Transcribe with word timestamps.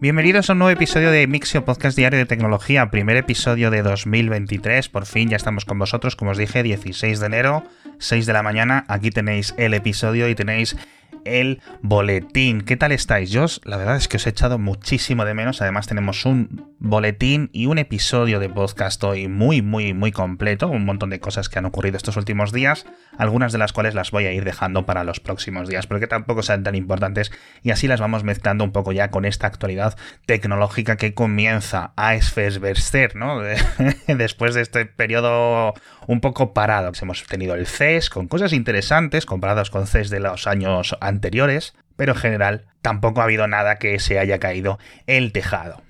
Bienvenidos 0.00 0.48
a 0.48 0.54
un 0.54 0.60
nuevo 0.60 0.70
episodio 0.70 1.10
de 1.10 1.26
Mixio 1.26 1.66
Podcast 1.66 1.94
Diario 1.94 2.18
de 2.18 2.24
Tecnología, 2.24 2.90
primer 2.90 3.18
episodio 3.18 3.70
de 3.70 3.82
2023. 3.82 4.88
Por 4.88 5.04
fin 5.04 5.28
ya 5.28 5.36
estamos 5.36 5.66
con 5.66 5.78
vosotros, 5.78 6.16
como 6.16 6.30
os 6.30 6.38
dije, 6.38 6.62
16 6.62 7.20
de 7.20 7.26
enero, 7.26 7.64
6 7.98 8.24
de 8.24 8.32
la 8.32 8.42
mañana. 8.42 8.86
Aquí 8.88 9.10
tenéis 9.10 9.54
el 9.58 9.74
episodio 9.74 10.26
y 10.30 10.34
tenéis 10.34 10.74
el 11.24 11.60
boletín. 11.82 12.62
¿Qué 12.62 12.76
tal 12.76 12.92
estáis? 12.92 13.30
Yo 13.30 13.46
la 13.64 13.76
verdad 13.76 13.96
es 13.96 14.08
que 14.08 14.16
os 14.16 14.26
he 14.26 14.30
echado 14.30 14.58
muchísimo 14.58 15.24
de 15.24 15.34
menos. 15.34 15.62
Además 15.62 15.86
tenemos 15.86 16.24
un 16.24 16.74
boletín 16.78 17.50
y 17.52 17.66
un 17.66 17.78
episodio 17.78 18.40
de 18.40 18.48
podcast 18.48 19.02
hoy 19.04 19.28
muy, 19.28 19.62
muy, 19.62 19.94
muy 19.94 20.12
completo. 20.12 20.68
Un 20.68 20.84
montón 20.84 21.10
de 21.10 21.20
cosas 21.20 21.48
que 21.48 21.58
han 21.58 21.66
ocurrido 21.66 21.96
estos 21.96 22.16
últimos 22.16 22.52
días. 22.52 22.86
Algunas 23.16 23.52
de 23.52 23.58
las 23.58 23.72
cuales 23.72 23.94
las 23.94 24.10
voy 24.10 24.26
a 24.26 24.32
ir 24.32 24.44
dejando 24.44 24.86
para 24.86 25.04
los 25.04 25.20
próximos 25.20 25.68
días, 25.68 25.86
porque 25.86 26.06
tampoco 26.06 26.42
sean 26.42 26.62
tan 26.62 26.74
importantes. 26.74 27.32
Y 27.62 27.70
así 27.70 27.86
las 27.86 28.00
vamos 28.00 28.24
mezclando 28.24 28.64
un 28.64 28.72
poco 28.72 28.92
ya 28.92 29.10
con 29.10 29.24
esta 29.24 29.46
actualidad 29.46 29.96
tecnológica 30.26 30.96
que 30.96 31.14
comienza 31.14 31.92
a 31.96 32.14
esfervecer, 32.14 33.16
¿no? 33.16 33.40
Después 34.06 34.54
de 34.54 34.62
este 34.62 34.86
periodo 34.86 35.74
un 36.06 36.20
poco 36.20 36.52
parado. 36.54 36.92
Hemos 37.00 37.24
tenido 37.24 37.54
el 37.54 37.66
CES 37.66 38.10
con 38.10 38.28
cosas 38.28 38.52
interesantes 38.52 39.26
comparados 39.26 39.70
con 39.70 39.86
CES 39.86 40.10
de 40.10 40.20
los 40.20 40.46
años 40.46 40.96
pero 41.96 42.12
en 42.12 42.18
general 42.18 42.66
tampoco 42.82 43.20
ha 43.20 43.24
habido 43.24 43.48
nada 43.48 43.76
que 43.76 43.98
se 43.98 44.18
haya 44.18 44.38
caído 44.38 44.78
el 45.06 45.32
tejado. 45.32 45.82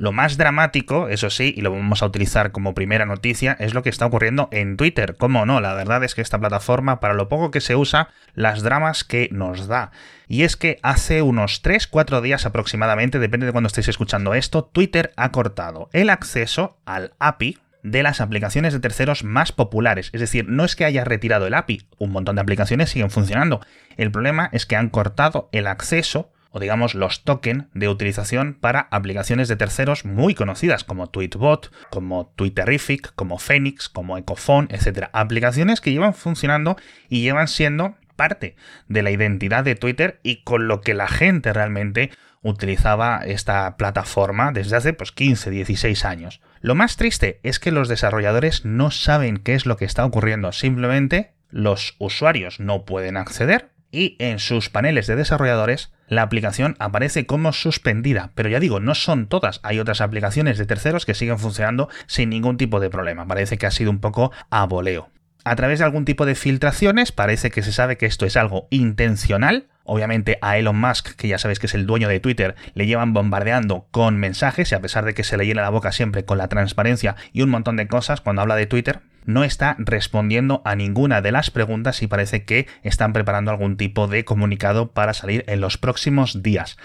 Lo 0.00 0.12
más 0.12 0.38
dramático, 0.38 1.08
eso 1.08 1.28
sí, 1.28 1.52
y 1.54 1.60
lo 1.60 1.72
vamos 1.72 2.02
a 2.02 2.06
utilizar 2.06 2.52
como 2.52 2.72
primera 2.72 3.04
noticia, 3.04 3.54
es 3.60 3.74
lo 3.74 3.82
que 3.82 3.90
está 3.90 4.06
ocurriendo 4.06 4.48
en 4.50 4.78
Twitter. 4.78 5.16
¿Cómo 5.18 5.44
no? 5.44 5.60
La 5.60 5.74
verdad 5.74 6.02
es 6.04 6.14
que 6.14 6.22
esta 6.22 6.38
plataforma, 6.38 7.00
para 7.00 7.12
lo 7.12 7.28
poco 7.28 7.50
que 7.50 7.60
se 7.60 7.76
usa, 7.76 8.08
las 8.32 8.62
dramas 8.62 9.04
que 9.04 9.28
nos 9.30 9.66
da. 9.66 9.90
Y 10.26 10.44
es 10.44 10.56
que 10.56 10.78
hace 10.82 11.20
unos 11.20 11.62
3-4 11.62 12.22
días 12.22 12.46
aproximadamente, 12.46 13.18
depende 13.18 13.44
de 13.44 13.52
cuando 13.52 13.66
estéis 13.66 13.88
escuchando 13.88 14.32
esto, 14.32 14.64
Twitter 14.64 15.12
ha 15.16 15.32
cortado 15.32 15.90
el 15.92 16.08
acceso 16.08 16.78
al 16.86 17.12
API, 17.18 17.58
de 17.82 18.02
las 18.02 18.20
aplicaciones 18.20 18.72
de 18.72 18.80
terceros 18.80 19.24
más 19.24 19.52
populares. 19.52 20.10
Es 20.12 20.20
decir, 20.20 20.48
no 20.48 20.64
es 20.64 20.76
que 20.76 20.84
haya 20.84 21.04
retirado 21.04 21.46
el 21.46 21.54
API, 21.54 21.86
un 21.98 22.10
montón 22.10 22.36
de 22.36 22.42
aplicaciones 22.42 22.90
siguen 22.90 23.10
funcionando. 23.10 23.60
El 23.96 24.10
problema 24.10 24.48
es 24.52 24.66
que 24.66 24.76
han 24.76 24.90
cortado 24.90 25.48
el 25.52 25.66
acceso 25.66 26.32
o 26.50 26.58
digamos 26.58 26.94
los 26.94 27.22
tokens 27.22 27.66
de 27.74 27.88
utilización 27.88 28.54
para 28.54 28.80
aplicaciones 28.90 29.48
de 29.48 29.56
terceros 29.56 30.04
muy 30.04 30.34
conocidas 30.34 30.84
como 30.84 31.08
Tweetbot, 31.08 31.72
como 31.90 32.32
Twitterific, 32.36 33.14
como 33.14 33.38
Phoenix, 33.38 33.88
como 33.88 34.18
Ecophone, 34.18 34.68
etc. 34.70 35.08
Aplicaciones 35.12 35.80
que 35.80 35.92
llevan 35.92 36.14
funcionando 36.14 36.76
y 37.08 37.22
llevan 37.22 37.48
siendo 37.48 37.94
parte 38.16 38.56
de 38.88 39.02
la 39.02 39.10
identidad 39.10 39.64
de 39.64 39.76
Twitter 39.76 40.20
y 40.22 40.42
con 40.42 40.68
lo 40.68 40.80
que 40.80 40.92
la 40.92 41.08
gente 41.08 41.52
realmente 41.52 42.10
utilizaba 42.42 43.22
esta 43.24 43.76
plataforma 43.76 44.52
desde 44.52 44.76
hace 44.76 44.92
pues 44.92 45.12
15, 45.12 45.50
16 45.50 46.04
años. 46.04 46.40
Lo 46.60 46.74
más 46.74 46.96
triste 46.96 47.40
es 47.42 47.58
que 47.58 47.70
los 47.70 47.88
desarrolladores 47.88 48.64
no 48.64 48.90
saben 48.90 49.38
qué 49.38 49.54
es 49.54 49.66
lo 49.66 49.76
que 49.76 49.84
está 49.84 50.04
ocurriendo, 50.04 50.52
simplemente 50.52 51.34
los 51.50 51.96
usuarios 51.98 52.60
no 52.60 52.84
pueden 52.84 53.16
acceder 53.16 53.70
y 53.92 54.16
en 54.20 54.38
sus 54.38 54.68
paneles 54.68 55.06
de 55.06 55.16
desarrolladores 55.16 55.92
la 56.06 56.22
aplicación 56.22 56.76
aparece 56.78 57.26
como 57.26 57.52
suspendida, 57.52 58.30
pero 58.34 58.48
ya 58.48 58.60
digo, 58.60 58.80
no 58.80 58.94
son 58.94 59.26
todas, 59.26 59.60
hay 59.62 59.78
otras 59.78 60.00
aplicaciones 60.00 60.58
de 60.58 60.66
terceros 60.66 61.06
que 61.06 61.14
siguen 61.14 61.38
funcionando 61.38 61.88
sin 62.06 62.30
ningún 62.30 62.56
tipo 62.56 62.80
de 62.80 62.90
problema, 62.90 63.26
parece 63.26 63.58
que 63.58 63.66
ha 63.66 63.70
sido 63.70 63.90
un 63.90 64.00
poco 64.00 64.32
a 64.50 64.64
voleo. 64.66 65.10
A 65.44 65.56
través 65.56 65.78
de 65.78 65.86
algún 65.86 66.04
tipo 66.04 66.26
de 66.26 66.34
filtraciones 66.34 67.12
parece 67.12 67.50
que 67.50 67.62
se 67.62 67.72
sabe 67.72 67.96
que 67.96 68.06
esto 68.06 68.26
es 68.26 68.36
algo 68.36 68.68
intencional, 68.70 69.68
Obviamente 69.84 70.38
a 70.42 70.58
Elon 70.58 70.78
Musk, 70.78 71.16
que 71.16 71.28
ya 71.28 71.38
sabéis 71.38 71.58
que 71.58 71.66
es 71.66 71.74
el 71.74 71.86
dueño 71.86 72.08
de 72.08 72.20
Twitter, 72.20 72.54
le 72.74 72.86
llevan 72.86 73.12
bombardeando 73.12 73.86
con 73.90 74.16
mensajes 74.18 74.70
y 74.70 74.74
a 74.74 74.80
pesar 74.80 75.04
de 75.04 75.14
que 75.14 75.24
se 75.24 75.36
le 75.36 75.46
llena 75.46 75.62
la 75.62 75.70
boca 75.70 75.92
siempre 75.92 76.24
con 76.24 76.38
la 76.38 76.48
transparencia 76.48 77.16
y 77.32 77.42
un 77.42 77.50
montón 77.50 77.76
de 77.76 77.88
cosas 77.88 78.20
cuando 78.20 78.42
habla 78.42 78.56
de 78.56 78.66
Twitter, 78.66 79.00
no 79.24 79.44
está 79.44 79.76
respondiendo 79.78 80.62
a 80.64 80.74
ninguna 80.74 81.20
de 81.20 81.32
las 81.32 81.50
preguntas 81.50 82.02
y 82.02 82.06
parece 82.06 82.44
que 82.44 82.66
están 82.82 83.12
preparando 83.12 83.50
algún 83.50 83.76
tipo 83.76 84.06
de 84.06 84.24
comunicado 84.24 84.92
para 84.92 85.14
salir 85.14 85.44
en 85.46 85.60
los 85.60 85.78
próximos 85.78 86.42
días. 86.42 86.76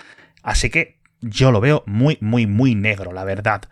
Así 0.44 0.70
que 0.70 1.00
yo 1.22 1.52
lo 1.52 1.62
veo 1.62 1.84
muy, 1.86 2.18
muy, 2.22 2.46
muy 2.48 2.76
negro, 2.76 3.12
la 3.14 3.24
verdad. 3.24 3.64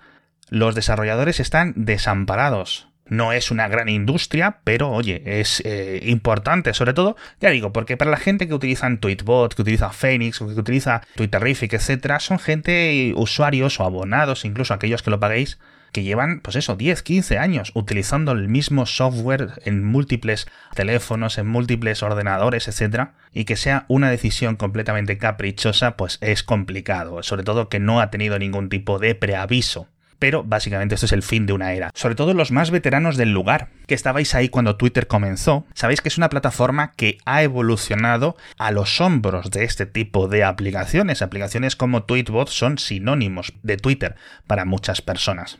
Los 0.49 0.75
desarrolladores 0.75 1.39
están 1.39 1.73
desamparados. 1.75 2.92
No 3.13 3.31
es 3.31 3.51
una 3.51 3.67
gran 3.67 3.89
industria, 3.89 4.57
pero 4.63 4.89
oye, 4.89 5.21
es 5.39 5.61
eh, 5.65 5.99
importante, 6.03 6.73
sobre 6.73 6.95
todo, 6.95 7.15
ya 7.39 7.51
digo, 7.51 7.71
porque 7.71 7.95
para 7.95 8.09
la 8.09 8.17
gente 8.17 8.47
que 8.47 8.55
utiliza 8.55 8.89
Tweetbot, 8.97 9.53
que 9.53 9.61
utiliza 9.61 9.91
Phoenix, 9.91 10.39
que 10.39 10.45
utiliza 10.45 11.01
Twitterific, 11.13 11.73
etcétera, 11.73 12.19
son 12.19 12.39
gente, 12.39 13.13
usuarios 13.15 13.79
o 13.79 13.83
abonados, 13.83 14.45
incluso 14.45 14.73
aquellos 14.73 15.03
que 15.03 15.11
lo 15.11 15.19
paguéis, 15.19 15.59
que 15.91 16.01
llevan, 16.01 16.39
pues 16.39 16.55
eso, 16.55 16.75
10, 16.75 17.03
15 17.03 17.37
años 17.37 17.71
utilizando 17.75 18.31
el 18.31 18.47
mismo 18.47 18.87
software 18.87 19.61
en 19.63 19.85
múltiples 19.85 20.47
teléfonos, 20.73 21.37
en 21.37 21.45
múltiples 21.45 22.01
ordenadores, 22.01 22.67
etcétera, 22.67 23.13
y 23.31 23.45
que 23.45 23.57
sea 23.57 23.85
una 23.89 24.09
decisión 24.09 24.55
completamente 24.55 25.19
caprichosa, 25.19 25.97
pues 25.97 26.17
es 26.21 26.41
complicado, 26.41 27.21
sobre 27.21 27.43
todo 27.43 27.69
que 27.69 27.79
no 27.79 28.01
ha 28.01 28.09
tenido 28.09 28.39
ningún 28.39 28.69
tipo 28.69 28.97
de 28.97 29.13
preaviso 29.13 29.87
pero 30.23 30.41
básicamente 30.41 30.95
esto 30.95 31.05
es 31.05 31.11
el 31.11 31.21
fin 31.21 31.45
de 31.45 31.51
una 31.51 31.73
era. 31.73 31.91
Sobre 31.93 32.15
todo 32.15 32.33
los 32.33 32.49
más 32.49 32.71
veteranos 32.71 33.17
del 33.17 33.33
lugar, 33.33 33.67
que 33.87 33.93
estabais 33.93 34.33
ahí 34.35 34.47
cuando 34.47 34.77
Twitter 34.77 35.05
comenzó, 35.05 35.65
sabéis 35.73 35.99
que 35.99 36.07
es 36.07 36.17
una 36.17 36.29
plataforma 36.29 36.93
que 36.95 37.17
ha 37.25 37.43
evolucionado 37.43 38.37
a 38.57 38.71
los 38.71 39.01
hombros 39.01 39.51
de 39.51 39.65
este 39.65 39.85
tipo 39.85 40.29
de 40.29 40.45
aplicaciones. 40.45 41.21
Aplicaciones 41.21 41.75
como 41.75 42.03
Tweetbot 42.03 42.47
son 42.47 42.77
sinónimos 42.77 43.51
de 43.63 43.75
Twitter 43.75 44.15
para 44.47 44.63
muchas 44.63 45.01
personas. 45.01 45.59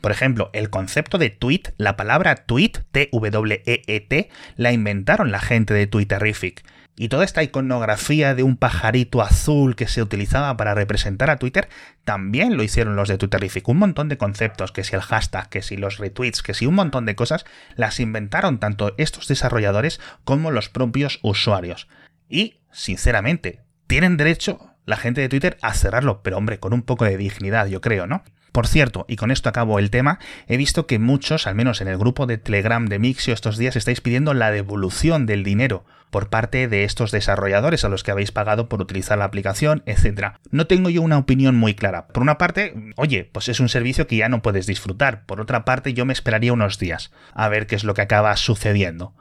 Por 0.00 0.10
ejemplo, 0.10 0.50
el 0.54 0.70
concepto 0.70 1.16
de 1.16 1.30
tweet, 1.30 1.62
la 1.76 1.96
palabra 1.96 2.34
tweet, 2.34 2.72
T-W-E-E-T, 2.90 4.28
la 4.56 4.72
inventaron 4.72 5.30
la 5.30 5.38
gente 5.38 5.72
de 5.72 5.86
Twitterific 5.86 6.64
y 7.00 7.08
toda 7.08 7.24
esta 7.24 7.42
iconografía 7.42 8.34
de 8.34 8.42
un 8.42 8.58
pajarito 8.58 9.22
azul 9.22 9.74
que 9.74 9.88
se 9.88 10.02
utilizaba 10.02 10.54
para 10.58 10.74
representar 10.74 11.30
a 11.30 11.38
Twitter, 11.38 11.70
también 12.04 12.58
lo 12.58 12.62
hicieron 12.62 12.94
los 12.94 13.08
de 13.08 13.16
Twitterific. 13.16 13.66
Un 13.68 13.78
montón 13.78 14.10
de 14.10 14.18
conceptos, 14.18 14.70
que 14.70 14.84
si 14.84 14.96
el 14.96 15.00
hashtag, 15.00 15.48
que 15.48 15.62
si 15.62 15.78
los 15.78 15.96
retweets, 15.96 16.42
que 16.42 16.52
si 16.52 16.66
un 16.66 16.74
montón 16.74 17.06
de 17.06 17.16
cosas, 17.16 17.46
las 17.74 18.00
inventaron 18.00 18.60
tanto 18.60 18.92
estos 18.98 19.28
desarrolladores 19.28 19.98
como 20.24 20.50
los 20.50 20.68
propios 20.68 21.20
usuarios. 21.22 21.88
Y, 22.28 22.58
sinceramente, 22.70 23.62
tienen 23.86 24.18
derecho 24.18 24.74
la 24.84 24.98
gente 24.98 25.22
de 25.22 25.30
Twitter 25.30 25.56
a 25.62 25.72
cerrarlo, 25.72 26.22
pero 26.22 26.36
hombre, 26.36 26.60
con 26.60 26.74
un 26.74 26.82
poco 26.82 27.06
de 27.06 27.16
dignidad, 27.16 27.66
yo 27.68 27.80
creo, 27.80 28.06
¿no? 28.06 28.24
Por 28.52 28.66
cierto, 28.66 29.04
y 29.08 29.16
con 29.16 29.30
esto 29.30 29.48
acabo 29.48 29.78
el 29.78 29.90
tema, 29.90 30.18
he 30.48 30.56
visto 30.56 30.86
que 30.86 30.98
muchos, 30.98 31.46
al 31.46 31.54
menos 31.54 31.80
en 31.80 31.88
el 31.88 31.98
grupo 31.98 32.26
de 32.26 32.38
Telegram 32.38 32.86
de 32.86 32.98
Mixio 32.98 33.32
estos 33.32 33.56
días, 33.56 33.76
estáis 33.76 34.00
pidiendo 34.00 34.34
la 34.34 34.50
devolución 34.50 35.26
del 35.26 35.44
dinero 35.44 35.84
por 36.10 36.28
parte 36.28 36.66
de 36.66 36.84
estos 36.84 37.12
desarrolladores 37.12 37.84
a 37.84 37.88
los 37.88 38.02
que 38.02 38.10
habéis 38.10 38.32
pagado 38.32 38.68
por 38.68 38.82
utilizar 38.82 39.16
la 39.18 39.24
aplicación, 39.24 39.82
etc. 39.86 40.32
No 40.50 40.66
tengo 40.66 40.90
yo 40.90 41.02
una 41.02 41.18
opinión 41.18 41.56
muy 41.56 41.74
clara. 41.74 42.08
Por 42.08 42.22
una 42.22 42.36
parte, 42.36 42.74
oye, 42.96 43.30
pues 43.30 43.48
es 43.48 43.60
un 43.60 43.68
servicio 43.68 44.06
que 44.06 44.16
ya 44.16 44.28
no 44.28 44.42
puedes 44.42 44.66
disfrutar. 44.66 45.24
Por 45.26 45.40
otra 45.40 45.64
parte, 45.64 45.94
yo 45.94 46.04
me 46.04 46.12
esperaría 46.12 46.52
unos 46.52 46.78
días 46.78 47.12
a 47.32 47.48
ver 47.48 47.68
qué 47.68 47.76
es 47.76 47.84
lo 47.84 47.94
que 47.94 48.02
acaba 48.02 48.36
sucediendo. 48.36 49.14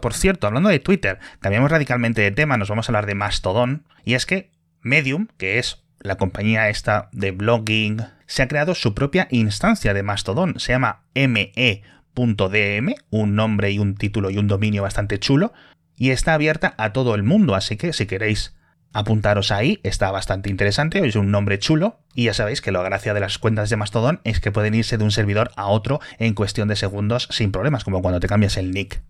Por 0.00 0.12
cierto, 0.12 0.46
hablando 0.46 0.68
de 0.68 0.78
Twitter, 0.78 1.18
cambiamos 1.40 1.70
radicalmente 1.70 2.20
de 2.20 2.30
tema, 2.30 2.58
nos 2.58 2.68
vamos 2.68 2.88
a 2.88 2.92
hablar 2.92 3.06
de 3.06 3.14
Mastodon, 3.14 3.86
y 4.04 4.12
es 4.12 4.26
que 4.26 4.50
Medium, 4.82 5.28
que 5.38 5.58
es 5.58 5.82
la 6.00 6.16
compañía 6.16 6.68
esta 6.68 7.08
de 7.12 7.30
blogging, 7.30 8.02
se 8.26 8.42
ha 8.42 8.48
creado 8.48 8.74
su 8.74 8.94
propia 8.94 9.28
instancia 9.30 9.94
de 9.94 10.02
Mastodon, 10.02 10.58
se 10.58 10.72
llama 10.72 11.04
me.dm, 11.14 12.94
un 13.10 13.34
nombre 13.34 13.70
y 13.70 13.78
un 13.78 13.94
título 13.94 14.30
y 14.30 14.38
un 14.38 14.48
dominio 14.48 14.82
bastante 14.82 15.18
chulo, 15.18 15.52
y 15.96 16.10
está 16.10 16.34
abierta 16.34 16.74
a 16.78 16.92
todo 16.92 17.14
el 17.14 17.22
mundo, 17.22 17.54
así 17.54 17.76
que 17.76 17.92
si 17.92 18.06
queréis 18.06 18.54
apuntaros 18.92 19.50
ahí, 19.50 19.80
está 19.82 20.10
bastante 20.10 20.48
interesante, 20.48 21.06
es 21.06 21.16
un 21.16 21.30
nombre 21.30 21.58
chulo, 21.58 22.00
y 22.14 22.24
ya 22.24 22.34
sabéis 22.34 22.60
que 22.60 22.72
la 22.72 22.82
gracia 22.82 23.14
de 23.14 23.20
las 23.20 23.38
cuentas 23.38 23.68
de 23.68 23.76
Mastodon 23.76 24.20
es 24.24 24.40
que 24.40 24.52
pueden 24.52 24.74
irse 24.74 24.96
de 24.96 25.04
un 25.04 25.10
servidor 25.10 25.50
a 25.56 25.66
otro 25.66 26.00
en 26.18 26.34
cuestión 26.34 26.68
de 26.68 26.76
segundos 26.76 27.28
sin 27.30 27.52
problemas, 27.52 27.84
como 27.84 28.00
cuando 28.00 28.20
te 28.20 28.28
cambias 28.28 28.56
el 28.56 28.70
nick. 28.70 29.02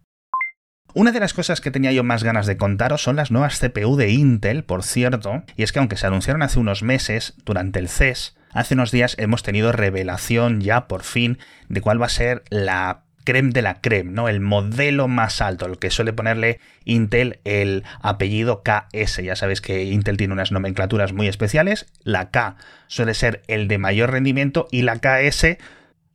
Una 0.93 1.13
de 1.13 1.21
las 1.21 1.35
cosas 1.35 1.61
que 1.61 1.71
tenía 1.71 1.93
yo 1.93 2.03
más 2.05 2.25
ganas 2.25 2.47
de 2.47 2.57
contaros 2.57 3.03
son 3.03 3.17
las 3.17 3.31
nuevas 3.31 3.61
CPU 3.61 3.97
de 3.97 4.11
Intel, 4.11 4.65
por 4.65 4.83
cierto, 4.83 5.45
y 5.55 5.63
es 5.63 5.71
que 5.71 5.79
aunque 5.79 5.97
se 5.97 6.07
anunciaron 6.07 6.43
hace 6.43 6.59
unos 6.59 6.83
meses, 6.83 7.35
durante 7.45 7.79
el 7.79 7.89
CES, 7.89 8.36
hace 8.57 8.75
unos 8.75 8.91
días 8.91 9.15
hemos 9.19 9.43
tenido 9.43 9.73
revelación 9.73 10.61
ya 10.61 10.89
por 10.89 11.03
fin 11.03 11.39
de 11.69 11.81
cuál 11.81 12.01
va 12.01 12.07
a 12.07 12.11
ser 12.11 12.43
la 12.51 13.03
creme 13.25 13.51
de 13.51 13.61
la 13.61 13.81
creme, 13.81 14.13
¿no? 14.13 14.29
El 14.29 14.41
modelo 14.41 15.09
más 15.09 15.41
alto, 15.43 15.67
el 15.67 15.79
que 15.79 15.91
suele 15.91 16.13
ponerle 16.13 16.61
Intel 16.85 17.41
el 17.45 17.83
apellido 18.01 18.63
KS. 18.63 19.23
Ya 19.23 19.37
sabéis 19.37 19.61
que 19.61 19.85
Intel 19.85 20.17
tiene 20.17 20.33
unas 20.33 20.53
nomenclaturas 20.53 21.13
muy 21.13 21.27
especiales. 21.27 21.87
La 22.03 22.31
K 22.31 22.57
suele 22.87 23.15
ser 23.15 23.43
el 23.49 23.69
de 23.69 23.79
mayor 23.79 24.13
rendimiento 24.13 24.69
y 24.71 24.83
la 24.83 25.01
KS 25.01 25.59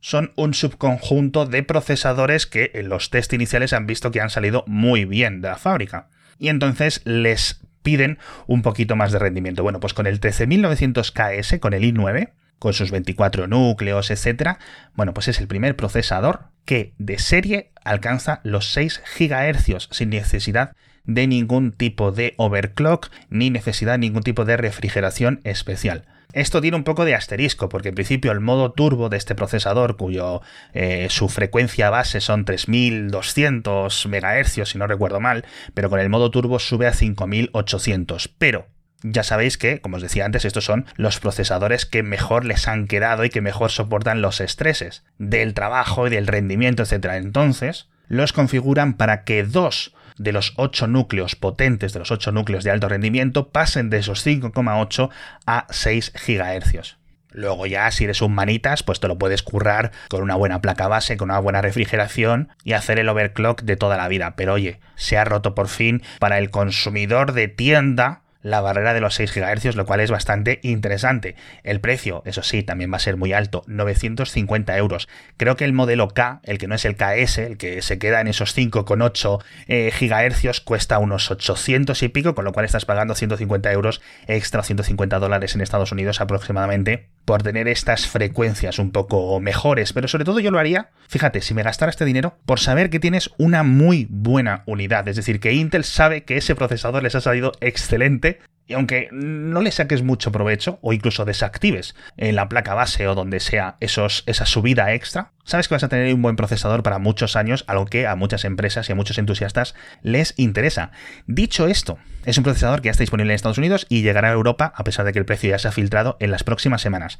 son 0.00 0.32
un 0.34 0.54
subconjunto 0.54 1.46
de 1.46 1.62
procesadores 1.62 2.46
que 2.46 2.72
en 2.74 2.88
los 2.88 3.10
test 3.10 3.32
iniciales 3.34 3.72
han 3.72 3.86
visto 3.86 4.10
que 4.10 4.20
han 4.20 4.30
salido 4.30 4.64
muy 4.66 5.04
bien 5.04 5.42
de 5.42 5.48
la 5.48 5.56
fábrica. 5.56 6.08
Y 6.38 6.48
entonces 6.48 7.02
les 7.04 7.60
piden 7.82 8.18
un 8.46 8.62
poquito 8.62 8.96
más 8.96 9.12
de 9.12 9.18
rendimiento. 9.18 9.62
Bueno, 9.62 9.80
pues 9.80 9.94
con 9.94 10.06
el 10.06 10.20
13900KS, 10.20 11.60
con 11.60 11.74
el 11.74 11.82
i9, 11.82 12.30
con 12.58 12.72
sus 12.72 12.90
24 12.90 13.48
núcleos, 13.48 14.10
etcétera, 14.10 14.58
bueno, 14.94 15.12
pues 15.14 15.28
es 15.28 15.40
el 15.40 15.48
primer 15.48 15.74
procesador 15.74 16.44
que 16.64 16.94
de 16.98 17.18
serie 17.18 17.72
alcanza 17.84 18.40
los 18.44 18.72
6 18.72 19.02
GHz 19.18 19.88
sin 19.90 20.10
necesidad 20.10 20.72
de 21.04 21.26
ningún 21.26 21.72
tipo 21.72 22.12
de 22.12 22.34
overclock 22.36 23.10
ni 23.28 23.50
necesidad 23.50 23.92
de 23.94 23.98
ningún 23.98 24.22
tipo 24.22 24.44
de 24.44 24.56
refrigeración 24.56 25.40
especial. 25.42 26.04
Esto 26.32 26.60
tiene 26.60 26.76
un 26.76 26.84
poco 26.84 27.04
de 27.04 27.14
asterisco, 27.14 27.68
porque 27.68 27.90
en 27.90 27.94
principio 27.94 28.32
el 28.32 28.40
modo 28.40 28.72
turbo 28.72 29.08
de 29.08 29.16
este 29.16 29.34
procesador, 29.34 29.96
cuyo 29.96 30.40
eh, 30.72 31.08
su 31.10 31.28
frecuencia 31.28 31.90
base 31.90 32.20
son 32.20 32.44
3200 32.44 34.06
MHz, 34.06 34.68
si 34.68 34.78
no 34.78 34.86
recuerdo 34.86 35.20
mal, 35.20 35.44
pero 35.74 35.90
con 35.90 36.00
el 36.00 36.08
modo 36.08 36.30
turbo 36.30 36.58
sube 36.58 36.86
a 36.86 36.94
5800. 36.94 38.28
Pero 38.28 38.66
ya 39.02 39.24
sabéis 39.24 39.58
que, 39.58 39.80
como 39.80 39.96
os 39.96 40.02
decía 40.02 40.24
antes, 40.24 40.44
estos 40.44 40.64
son 40.64 40.86
los 40.96 41.18
procesadores 41.18 41.86
que 41.86 42.02
mejor 42.02 42.44
les 42.44 42.68
han 42.68 42.86
quedado 42.86 43.24
y 43.24 43.30
que 43.30 43.40
mejor 43.40 43.70
soportan 43.70 44.22
los 44.22 44.40
estreses 44.40 45.04
del 45.18 45.54
trabajo 45.54 46.06
y 46.06 46.10
del 46.10 46.26
rendimiento, 46.26 46.82
etc. 46.82 47.06
Entonces, 47.14 47.88
los 48.08 48.32
configuran 48.32 48.94
para 48.94 49.24
que 49.24 49.42
dos 49.42 49.94
de 50.18 50.32
los 50.32 50.52
8 50.56 50.86
núcleos 50.86 51.36
potentes, 51.36 51.92
de 51.92 51.98
los 51.98 52.10
8 52.10 52.32
núcleos 52.32 52.64
de 52.64 52.70
alto 52.70 52.88
rendimiento, 52.88 53.48
pasen 53.48 53.90
de 53.90 53.98
esos 53.98 54.26
5,8 54.26 55.10
a 55.46 55.66
6 55.70 56.12
GHz. 56.12 56.96
Luego 57.32 57.66
ya, 57.66 57.90
si 57.90 58.04
eres 58.04 58.20
un 58.20 58.34
manitas, 58.34 58.82
pues 58.82 59.00
te 59.00 59.08
lo 59.08 59.16
puedes 59.16 59.42
currar 59.42 59.90
con 60.08 60.22
una 60.22 60.34
buena 60.34 60.60
placa 60.60 60.86
base, 60.86 61.16
con 61.16 61.30
una 61.30 61.38
buena 61.38 61.62
refrigeración 61.62 62.50
y 62.62 62.74
hacer 62.74 62.98
el 62.98 63.08
overclock 63.08 63.62
de 63.62 63.76
toda 63.76 63.96
la 63.96 64.08
vida. 64.08 64.34
Pero 64.36 64.54
oye, 64.54 64.80
se 64.96 65.16
ha 65.16 65.24
roto 65.24 65.54
por 65.54 65.68
fin 65.68 66.02
para 66.18 66.38
el 66.38 66.50
consumidor 66.50 67.32
de 67.32 67.48
tienda 67.48 68.22
la 68.42 68.60
barrera 68.60 68.94
de 68.94 69.00
los 69.00 69.14
6 69.14 69.34
GHz, 69.34 69.76
lo 69.76 69.86
cual 69.86 70.00
es 70.00 70.10
bastante 70.10 70.60
interesante. 70.62 71.36
El 71.62 71.80
precio, 71.80 72.22
eso 72.26 72.42
sí, 72.42 72.62
también 72.62 72.92
va 72.92 72.96
a 72.96 73.00
ser 73.00 73.16
muy 73.16 73.32
alto, 73.32 73.62
950 73.66 74.76
euros. 74.76 75.08
Creo 75.36 75.56
que 75.56 75.64
el 75.64 75.72
modelo 75.72 76.08
K, 76.08 76.40
el 76.44 76.58
que 76.58 76.68
no 76.68 76.74
es 76.74 76.84
el 76.84 76.96
KS, 76.96 77.38
el 77.38 77.56
que 77.56 77.82
se 77.82 77.98
queda 77.98 78.20
en 78.20 78.28
esos 78.28 78.56
5,8 78.56 79.42
eh, 79.68 79.92
GHz, 79.98 80.60
cuesta 80.60 80.98
unos 80.98 81.30
800 81.30 82.02
y 82.02 82.08
pico, 82.08 82.34
con 82.34 82.44
lo 82.44 82.52
cual 82.52 82.66
estás 82.66 82.84
pagando 82.84 83.14
150 83.14 83.72
euros 83.72 84.00
extra, 84.26 84.62
150 84.62 85.18
dólares 85.18 85.54
en 85.54 85.60
Estados 85.60 85.92
Unidos 85.92 86.20
aproximadamente 86.20 87.08
por 87.24 87.42
tener 87.42 87.68
estas 87.68 88.06
frecuencias 88.06 88.78
un 88.78 88.90
poco 88.90 89.38
mejores, 89.40 89.92
pero 89.92 90.08
sobre 90.08 90.24
todo 90.24 90.40
yo 90.40 90.50
lo 90.50 90.58
haría, 90.58 90.90
fíjate, 91.08 91.40
si 91.40 91.54
me 91.54 91.62
gastara 91.62 91.90
este 91.90 92.04
dinero, 92.04 92.36
por 92.46 92.58
saber 92.58 92.90
que 92.90 92.98
tienes 92.98 93.30
una 93.38 93.62
muy 93.62 94.08
buena 94.10 94.64
unidad, 94.66 95.06
es 95.06 95.16
decir, 95.16 95.38
que 95.38 95.52
Intel 95.52 95.84
sabe 95.84 96.24
que 96.24 96.36
ese 96.36 96.56
procesador 96.56 97.02
les 97.02 97.14
ha 97.14 97.20
salido 97.20 97.52
excelente 97.60 98.31
y 98.72 98.74
aunque 98.74 99.10
no 99.12 99.60
le 99.60 99.70
saques 99.70 100.02
mucho 100.02 100.32
provecho 100.32 100.78
o 100.80 100.94
incluso 100.94 101.26
desactives 101.26 101.94
en 102.16 102.36
la 102.36 102.48
placa 102.48 102.72
base 102.72 103.06
o 103.06 103.14
donde 103.14 103.38
sea 103.38 103.76
esos, 103.80 104.22
esa 104.24 104.46
subida 104.46 104.94
extra, 104.94 105.32
sabes 105.44 105.68
que 105.68 105.74
vas 105.74 105.84
a 105.84 105.90
tener 105.90 106.14
un 106.14 106.22
buen 106.22 106.36
procesador 106.36 106.82
para 106.82 106.98
muchos 106.98 107.36
años, 107.36 107.64
algo 107.66 107.84
que 107.84 108.06
a 108.06 108.16
muchas 108.16 108.46
empresas 108.46 108.88
y 108.88 108.92
a 108.92 108.94
muchos 108.94 109.18
entusiastas 109.18 109.74
les 110.00 110.32
interesa. 110.38 110.90
Dicho 111.26 111.66
esto, 111.66 111.98
es 112.24 112.38
un 112.38 112.44
procesador 112.44 112.80
que 112.80 112.86
ya 112.86 112.92
está 112.92 113.02
disponible 113.02 113.34
en 113.34 113.34
Estados 113.34 113.58
Unidos 113.58 113.84
y 113.90 114.00
llegará 114.00 114.30
a 114.30 114.32
Europa 114.32 114.72
a 114.74 114.84
pesar 114.84 115.04
de 115.04 115.12
que 115.12 115.18
el 115.18 115.26
precio 115.26 115.50
ya 115.50 115.58
se 115.58 115.68
ha 115.68 115.72
filtrado 115.72 116.16
en 116.18 116.30
las 116.30 116.42
próximas 116.42 116.80
semanas. 116.80 117.18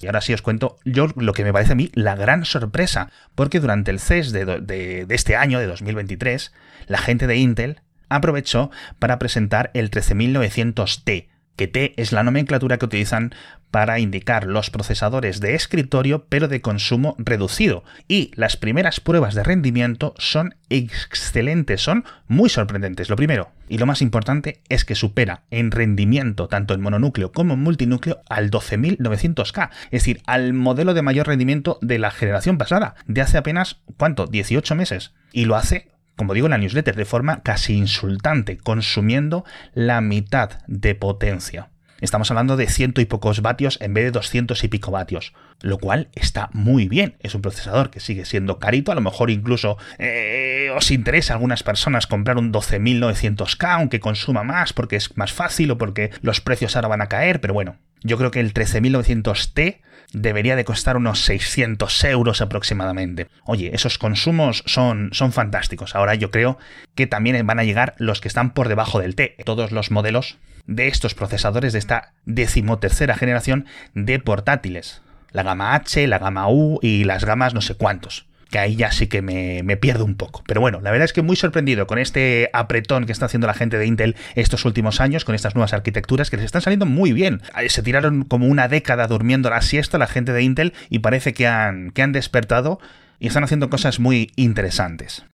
Y 0.00 0.06
ahora 0.06 0.20
sí 0.20 0.34
os 0.34 0.42
cuento 0.42 0.76
yo 0.84 1.08
lo 1.16 1.32
que 1.32 1.42
me 1.42 1.52
parece 1.52 1.72
a 1.72 1.76
mí 1.76 1.90
la 1.94 2.14
gran 2.14 2.44
sorpresa, 2.44 3.10
porque 3.34 3.58
durante 3.58 3.90
el 3.90 3.98
CES 3.98 4.30
de, 4.30 4.44
de 4.44 5.06
este 5.08 5.34
año, 5.34 5.58
de 5.58 5.66
2023, 5.66 6.52
la 6.86 6.98
gente 6.98 7.26
de 7.26 7.38
Intel 7.38 7.80
aprovechó 8.08 8.70
para 8.98 9.18
presentar 9.18 9.70
el 9.74 9.90
13900T, 9.90 11.28
que 11.56 11.68
T 11.68 11.94
es 11.96 12.12
la 12.12 12.22
nomenclatura 12.22 12.78
que 12.78 12.86
utilizan 12.86 13.34
para 13.70 13.98
indicar 13.98 14.46
los 14.46 14.70
procesadores 14.70 15.40
de 15.40 15.56
escritorio 15.56 16.26
pero 16.28 16.46
de 16.46 16.60
consumo 16.60 17.16
reducido. 17.18 17.82
Y 18.06 18.30
las 18.36 18.56
primeras 18.56 19.00
pruebas 19.00 19.34
de 19.34 19.42
rendimiento 19.42 20.14
son 20.16 20.54
excelentes, 20.70 21.80
son 21.80 22.04
muy 22.28 22.48
sorprendentes. 22.50 23.10
Lo 23.10 23.16
primero 23.16 23.50
y 23.68 23.78
lo 23.78 23.86
más 23.86 24.00
importante 24.00 24.62
es 24.68 24.84
que 24.84 24.94
supera 24.94 25.42
en 25.50 25.72
rendimiento 25.72 26.46
tanto 26.46 26.74
en 26.74 26.82
mononúcleo 26.82 27.32
como 27.32 27.54
en 27.54 27.64
multinúcleo 27.64 28.20
al 28.28 28.48
12900K, 28.50 29.70
es 29.86 29.90
decir, 29.90 30.22
al 30.24 30.52
modelo 30.52 30.94
de 30.94 31.02
mayor 31.02 31.26
rendimiento 31.26 31.80
de 31.82 31.98
la 31.98 32.12
generación 32.12 32.58
pasada, 32.58 32.94
de 33.08 33.22
hace 33.22 33.38
apenas, 33.38 33.80
¿cuánto? 33.96 34.28
18 34.28 34.76
meses. 34.76 35.14
Y 35.32 35.46
lo 35.46 35.56
hace 35.56 35.88
como 36.16 36.34
digo 36.34 36.46
en 36.46 36.52
la 36.52 36.58
newsletter, 36.58 36.96
de 36.96 37.04
forma 37.04 37.42
casi 37.42 37.74
insultante, 37.74 38.58
consumiendo 38.58 39.44
la 39.74 40.00
mitad 40.00 40.60
de 40.66 40.94
potencia. 40.94 41.70
Estamos 42.00 42.30
hablando 42.30 42.56
de 42.56 42.66
ciento 42.66 43.00
y 43.00 43.06
pocos 43.06 43.40
vatios 43.40 43.78
en 43.80 43.94
vez 43.94 44.04
de 44.04 44.10
doscientos 44.10 44.62
y 44.62 44.68
pico 44.68 44.90
vatios, 44.90 45.32
lo 45.62 45.78
cual 45.78 46.08
está 46.14 46.50
muy 46.52 46.86
bien. 46.86 47.16
Es 47.20 47.34
un 47.34 47.40
procesador 47.40 47.90
que 47.90 48.00
sigue 48.00 48.26
siendo 48.26 48.58
carito, 48.58 48.92
a 48.92 48.94
lo 48.94 49.00
mejor 49.00 49.30
incluso 49.30 49.78
eh, 49.98 50.70
os 50.76 50.90
interesa 50.90 51.32
a 51.32 51.36
algunas 51.36 51.62
personas 51.62 52.06
comprar 52.06 52.36
un 52.36 52.52
12900K, 52.52 53.68
aunque 53.70 54.00
consuma 54.00 54.42
más 54.42 54.72
porque 54.72 54.96
es 54.96 55.16
más 55.16 55.32
fácil 55.32 55.70
o 55.70 55.78
porque 55.78 56.10
los 56.20 56.40
precios 56.40 56.76
ahora 56.76 56.88
van 56.88 57.00
a 57.00 57.08
caer, 57.08 57.40
pero 57.40 57.54
bueno, 57.54 57.76
yo 58.02 58.18
creo 58.18 58.30
que 58.30 58.40
el 58.40 58.52
13900T 58.52 59.80
debería 60.14 60.56
de 60.56 60.64
costar 60.64 60.96
unos 60.96 61.20
600 61.24 62.04
euros 62.04 62.40
aproximadamente. 62.40 63.28
Oye, 63.44 63.70
esos 63.74 63.98
consumos 63.98 64.62
son, 64.66 65.10
son 65.12 65.32
fantásticos. 65.32 65.94
Ahora 65.94 66.14
yo 66.14 66.30
creo 66.30 66.58
que 66.94 67.06
también 67.06 67.46
van 67.46 67.58
a 67.58 67.64
llegar 67.64 67.94
los 67.98 68.20
que 68.20 68.28
están 68.28 68.54
por 68.54 68.68
debajo 68.68 69.00
del 69.00 69.14
T. 69.14 69.36
Todos 69.44 69.72
los 69.72 69.90
modelos 69.90 70.38
de 70.66 70.88
estos 70.88 71.14
procesadores 71.14 71.72
de 71.72 71.78
esta 71.78 72.14
decimotercera 72.24 73.16
generación 73.16 73.66
de 73.92 74.18
portátiles. 74.18 75.02
La 75.32 75.42
gama 75.42 75.74
H, 75.74 76.06
la 76.06 76.18
gama 76.18 76.48
U 76.48 76.78
y 76.80 77.04
las 77.04 77.24
gamas 77.24 77.52
no 77.54 77.60
sé 77.60 77.74
cuántos 77.74 78.26
que 78.54 78.60
ahí 78.60 78.76
ya 78.76 78.92
sí 78.92 79.08
que 79.08 79.20
me, 79.20 79.64
me, 79.64 79.76
pierdo 79.76 80.04
un 80.04 80.14
poco. 80.14 80.44
Pero 80.46 80.60
bueno, 80.60 80.80
la 80.80 80.92
verdad 80.92 81.06
es 81.06 81.12
que 81.12 81.22
muy 81.22 81.34
sorprendido 81.34 81.88
con 81.88 81.98
este 81.98 82.50
apretón 82.52 83.04
que 83.04 83.10
está 83.10 83.26
haciendo 83.26 83.48
la 83.48 83.54
gente 83.54 83.78
de 83.78 83.86
Intel 83.86 84.14
estos 84.36 84.64
últimos 84.64 85.00
años, 85.00 85.24
con 85.24 85.34
estas 85.34 85.56
nuevas 85.56 85.72
arquitecturas 85.72 86.30
que 86.30 86.36
les 86.36 86.46
están 86.46 86.62
saliendo 86.62 86.86
muy 86.86 87.12
bien. 87.12 87.42
Se 87.66 87.82
tiraron 87.82 88.22
como 88.22 88.46
una 88.46 88.68
década 88.68 89.08
durmiendo 89.08 89.50
la 89.50 89.60
siesta 89.60 89.98
la 89.98 90.06
gente 90.06 90.32
de 90.32 90.44
Intel 90.44 90.72
y 90.88 91.00
parece 91.00 91.34
que 91.34 91.48
han, 91.48 91.90
que 91.90 92.02
han 92.02 92.12
despertado 92.12 92.78
y 93.18 93.26
están 93.26 93.42
haciendo 93.42 93.70
cosas 93.70 93.98
muy 93.98 94.30
interesantes. 94.36 95.24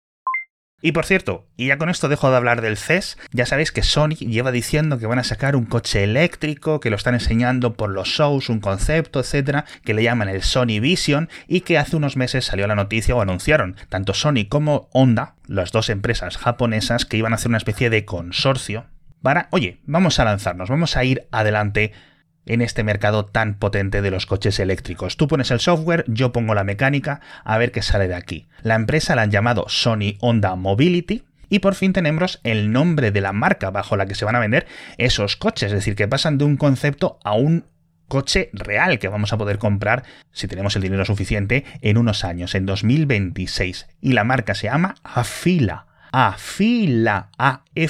Y 0.82 0.92
por 0.92 1.04
cierto, 1.04 1.46
y 1.56 1.66
ya 1.66 1.76
con 1.76 1.90
esto 1.90 2.08
dejo 2.08 2.30
de 2.30 2.36
hablar 2.36 2.62
del 2.62 2.78
CES, 2.78 3.18
ya 3.32 3.44
sabéis 3.44 3.70
que 3.70 3.82
Sony 3.82 4.16
lleva 4.16 4.50
diciendo 4.50 4.98
que 4.98 5.06
van 5.06 5.18
a 5.18 5.24
sacar 5.24 5.54
un 5.54 5.66
coche 5.66 6.04
eléctrico, 6.04 6.80
que 6.80 6.88
lo 6.88 6.96
están 6.96 7.14
enseñando 7.14 7.74
por 7.74 7.90
los 7.90 8.08
shows, 8.08 8.48
un 8.48 8.60
concepto, 8.60 9.20
etcétera, 9.20 9.66
que 9.84 9.92
le 9.92 10.02
llaman 10.02 10.30
el 10.30 10.42
Sony 10.42 10.80
Vision 10.80 11.28
y 11.46 11.60
que 11.60 11.76
hace 11.76 11.96
unos 11.96 12.16
meses 12.16 12.46
salió 12.46 12.66
la 12.66 12.76
noticia 12.76 13.14
o 13.14 13.20
anunciaron 13.20 13.76
tanto 13.90 14.14
Sony 14.14 14.46
como 14.48 14.88
Honda, 14.92 15.34
las 15.46 15.70
dos 15.70 15.90
empresas 15.90 16.38
japonesas 16.38 17.04
que 17.04 17.18
iban 17.18 17.32
a 17.32 17.36
hacer 17.36 17.48
una 17.48 17.58
especie 17.58 17.90
de 17.90 18.04
consorcio 18.04 18.86
para, 19.22 19.48
oye, 19.50 19.80
vamos 19.84 20.18
a 20.18 20.24
lanzarnos, 20.24 20.70
vamos 20.70 20.96
a 20.96 21.04
ir 21.04 21.26
adelante 21.30 21.92
en 22.46 22.62
este 22.62 22.84
mercado 22.84 23.26
tan 23.26 23.54
potente 23.54 24.02
de 24.02 24.10
los 24.10 24.26
coches 24.26 24.58
eléctricos. 24.58 25.16
Tú 25.16 25.28
pones 25.28 25.50
el 25.50 25.60
software, 25.60 26.04
yo 26.08 26.32
pongo 26.32 26.54
la 26.54 26.64
mecánica, 26.64 27.20
a 27.44 27.58
ver 27.58 27.72
qué 27.72 27.82
sale 27.82 28.08
de 28.08 28.14
aquí. 28.14 28.48
La 28.62 28.74
empresa 28.74 29.14
la 29.14 29.22
han 29.22 29.30
llamado 29.30 29.66
Sony 29.68 30.16
Honda 30.20 30.54
Mobility, 30.56 31.24
y 31.50 31.58
por 31.58 31.74
fin 31.74 31.92
tenemos 31.92 32.40
el 32.44 32.72
nombre 32.72 33.10
de 33.10 33.20
la 33.20 33.32
marca 33.32 33.70
bajo 33.70 33.96
la 33.96 34.06
que 34.06 34.14
se 34.14 34.24
van 34.24 34.36
a 34.36 34.40
vender 34.40 34.66
esos 34.96 35.36
coches, 35.36 35.66
es 35.66 35.72
decir, 35.72 35.96
que 35.96 36.08
pasan 36.08 36.38
de 36.38 36.44
un 36.44 36.56
concepto 36.56 37.18
a 37.24 37.34
un 37.34 37.66
coche 38.10 38.50
real 38.52 38.98
que 38.98 39.08
vamos 39.08 39.32
a 39.32 39.38
poder 39.38 39.58
comprar 39.58 40.04
si 40.32 40.48
tenemos 40.48 40.76
el 40.76 40.82
dinero 40.82 41.04
suficiente 41.04 41.64
en 41.80 41.98
unos 41.98 42.24
años, 42.24 42.54
en 42.54 42.66
2026. 42.66 43.88
Y 44.00 44.12
la 44.12 44.24
marca 44.24 44.54
se 44.54 44.68
llama 44.68 44.94
Afila. 45.02 45.86
Afila. 46.12 47.30
A-F-E-E-L-A. 47.38 47.80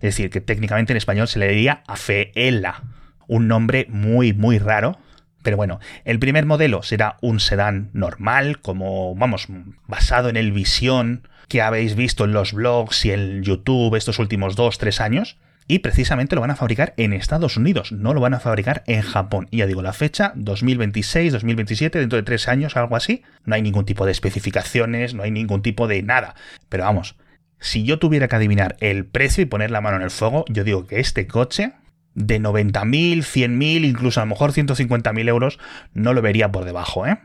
Es 0.00 0.14
decir, 0.14 0.30
que 0.30 0.40
técnicamente 0.40 0.92
en 0.92 0.96
español 0.96 1.28
se 1.28 1.38
le 1.38 1.48
diría 1.48 1.82
Afeela. 1.86 2.82
Un 3.26 3.48
nombre 3.48 3.86
muy, 3.90 4.32
muy 4.32 4.58
raro. 4.58 4.98
Pero 5.42 5.56
bueno, 5.56 5.80
el 6.04 6.18
primer 6.18 6.46
modelo 6.46 6.82
será 6.82 7.16
un 7.20 7.40
sedán 7.40 7.90
normal, 7.92 8.60
como, 8.60 9.14
vamos, 9.14 9.46
basado 9.86 10.28
en 10.28 10.36
el 10.36 10.52
visión 10.52 11.28
que 11.48 11.62
habéis 11.62 11.94
visto 11.94 12.24
en 12.24 12.32
los 12.32 12.52
blogs 12.52 13.04
y 13.04 13.12
en 13.12 13.42
YouTube 13.42 13.94
estos 13.94 14.18
últimos 14.18 14.56
dos, 14.56 14.78
tres 14.78 15.00
años. 15.00 15.38
Y 15.70 15.80
precisamente 15.80 16.34
lo 16.34 16.40
van 16.40 16.50
a 16.50 16.56
fabricar 16.56 16.94
en 16.96 17.12
Estados 17.12 17.58
Unidos, 17.58 17.92
no 17.92 18.14
lo 18.14 18.20
van 18.20 18.32
a 18.32 18.40
fabricar 18.40 18.82
en 18.86 19.02
Japón. 19.02 19.48
Y 19.50 19.58
ya 19.58 19.66
digo, 19.66 19.82
la 19.82 19.92
fecha, 19.92 20.32
2026, 20.34 21.30
2027, 21.34 21.98
dentro 21.98 22.16
de 22.16 22.22
tres 22.22 22.48
años, 22.48 22.74
algo 22.76 22.96
así. 22.96 23.22
No 23.44 23.54
hay 23.54 23.60
ningún 23.60 23.84
tipo 23.84 24.06
de 24.06 24.12
especificaciones, 24.12 25.12
no 25.12 25.24
hay 25.24 25.30
ningún 25.30 25.60
tipo 25.60 25.86
de 25.86 26.02
nada. 26.02 26.34
Pero 26.70 26.84
vamos, 26.84 27.16
si 27.60 27.84
yo 27.84 27.98
tuviera 27.98 28.28
que 28.28 28.36
adivinar 28.36 28.76
el 28.80 29.04
precio 29.06 29.42
y 29.42 29.46
poner 29.46 29.70
la 29.70 29.80
mano 29.80 29.96
en 29.96 30.02
el 30.02 30.10
fuego, 30.10 30.44
yo 30.48 30.64
digo 30.64 30.86
que 30.86 31.00
este 31.00 31.26
coche 31.26 31.72
de 32.14 32.40
90.000, 32.40 33.18
100.000, 33.18 33.84
incluso 33.84 34.20
a 34.20 34.24
lo 34.24 34.30
mejor 34.30 34.52
150.000 34.52 35.28
euros, 35.28 35.58
no 35.94 36.14
lo 36.14 36.22
vería 36.22 36.50
por 36.50 36.64
debajo, 36.64 37.06
¿eh? 37.06 37.18